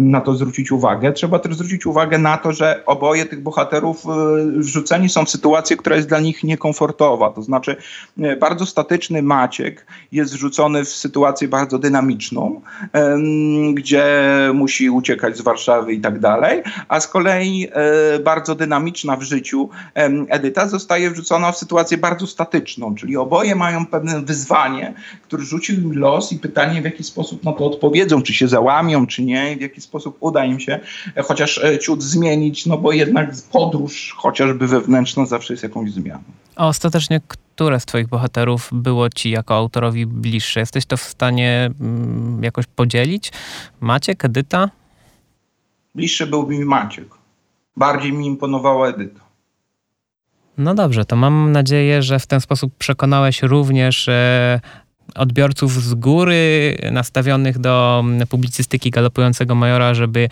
na 0.00 0.20
to 0.20 0.34
zwrócić 0.34 0.72
uwagę. 0.72 1.12
Trzeba 1.12 1.38
też 1.38 1.54
zwrócić 1.54 1.86
uwagę 1.86 2.18
na 2.18 2.36
to, 2.36 2.52
że 2.52 2.82
oboje 2.86 3.26
tych 3.26 3.42
bohaterów 3.42 4.06
e, 4.06 4.08
wrzuceni 4.56 5.08
są 5.08 5.24
w 5.24 5.30
sytuację, 5.30 5.76
która 5.76 5.96
jest 5.96 6.08
dla 6.08 6.20
nich 6.20 6.44
niekomfortowa. 6.44 7.30
To 7.30 7.42
znaczy, 7.42 7.76
bardzo 8.40 8.66
statyczny 8.66 9.22
Maciek 9.22 9.86
jest 10.12 10.34
wrzucony 10.34 10.84
w 10.84 10.88
sytuację 10.88 11.48
bardzo 11.48 11.78
dynamiczną, 11.78 12.60
gdzie 13.74 14.04
musi 14.54 14.90
uciekać 14.90 15.36
z 15.36 15.40
Warszawy 15.40 15.92
i 15.92 16.00
tak 16.00 16.18
dalej, 16.18 16.62
a 16.88 17.00
z 17.00 17.08
kolei 17.08 17.68
bardzo 18.24 18.54
dynamiczna 18.54 19.16
w 19.16 19.22
życiu 19.22 19.68
Edyta 20.42 20.68
zostaje 20.68 21.10
wrzucona 21.10 21.52
w 21.52 21.58
sytuację 21.58 21.98
bardzo 21.98 22.26
statyczną, 22.26 22.94
czyli 22.94 23.16
oboje 23.16 23.54
mają 23.54 23.86
pewne 23.86 24.22
wyzwanie, 24.22 24.94
które 25.22 25.42
rzucił 25.42 25.76
im 25.76 25.98
los 25.98 26.32
i 26.32 26.38
pytanie, 26.38 26.82
w 26.82 26.84
jaki 26.84 27.04
sposób 27.04 27.44
na 27.44 27.52
to 27.52 27.66
odpowiedzą, 27.66 28.22
czy 28.22 28.34
się 28.34 28.48
załamią, 28.48 29.06
czy 29.06 29.22
nie, 29.22 29.56
w 29.56 29.60
jaki 29.60 29.80
sposób 29.80 30.16
uda 30.20 30.44
im 30.44 30.60
się 30.60 30.80
chociaż 31.24 31.58
e, 31.64 31.78
ciut 31.78 32.02
zmienić, 32.02 32.66
no 32.66 32.78
bo 32.78 32.92
jednak 32.92 33.30
podróż, 33.52 34.14
chociażby 34.16 34.66
wewnętrzna, 34.66 35.26
zawsze 35.26 35.52
jest 35.52 35.62
jakąś 35.62 35.92
zmianą. 35.92 36.22
A 36.56 36.68
ostatecznie, 36.68 37.20
które 37.28 37.80
z 37.80 37.84
Twoich 37.84 38.08
bohaterów 38.08 38.68
było 38.72 39.10
Ci 39.10 39.30
jako 39.30 39.54
autorowi 39.54 40.06
bliższe? 40.06 40.60
Jesteś 40.60 40.86
to 40.86 40.96
w 40.96 41.02
stanie 41.02 41.70
mm, 41.80 42.44
jakoś 42.44 42.66
podzielić? 42.66 43.32
Maciek, 43.80 44.24
Edyta? 44.24 44.70
Bliższy 45.94 46.26
byłby 46.26 46.58
mi 46.58 46.64
Maciek. 46.64 47.08
Bardziej 47.76 48.12
mi 48.12 48.26
imponowała 48.26 48.88
Edyta. 48.88 49.31
No 50.58 50.74
dobrze, 50.74 51.04
to 51.04 51.16
mam 51.16 51.52
nadzieję, 51.52 52.02
że 52.02 52.18
w 52.18 52.26
ten 52.26 52.40
sposób 52.40 52.74
przekonałeś 52.78 53.42
również 53.42 54.08
e, 54.08 54.60
odbiorców 55.14 55.82
z 55.82 55.94
góry 55.94 56.76
nastawionych 56.92 57.58
do 57.58 58.04
publicystyki 58.28 58.90
galopującego 58.90 59.54
majora, 59.54 59.94
żeby 59.94 60.28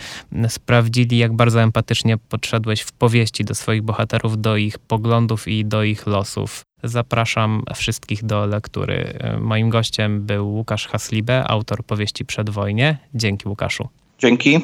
sprawdzili, 0.49 1.18
jak 1.18 1.33
bardzo 1.33 1.62
empatycznie 1.62 2.18
podszedłeś 2.18 2.81
w 2.81 2.93
powieści 2.93 3.45
do 3.45 3.55
swoich 3.55 3.83
bohaterów, 3.83 4.41
do 4.41 4.57
ich 4.57 4.79
poglądów 4.79 5.49
i 5.49 5.64
do 5.64 5.83
ich 5.83 6.07
losów. 6.07 6.62
Zapraszam 6.85 7.62
wszystkich 7.75 8.25
do 8.25 8.47
lektury. 8.47 9.18
Moim 9.41 9.71
gościem 9.71 10.27
był 10.27 10.49
Łukasz 10.49 10.89
Haslibe, 10.89 11.45
autor 11.49 11.85
powieści 11.85 12.25
Przedwojnie. 12.25 12.99
Dzięki 13.14 13.49
Łukaszu. 13.49 13.89
Dzięki. 14.18 14.61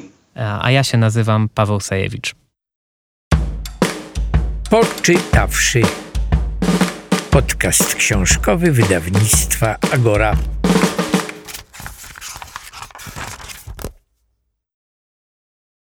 A 0.60 0.70
ja 0.70 0.84
się 0.84 0.98
nazywam 0.98 1.48
Paweł 1.54 1.80
Sajewicz 1.80 2.34
poczytawszy. 4.70 5.82
Podcast 7.30 7.94
książkowy 7.94 8.72
wydawnictwa 8.72 9.76
Agora. 9.92 10.55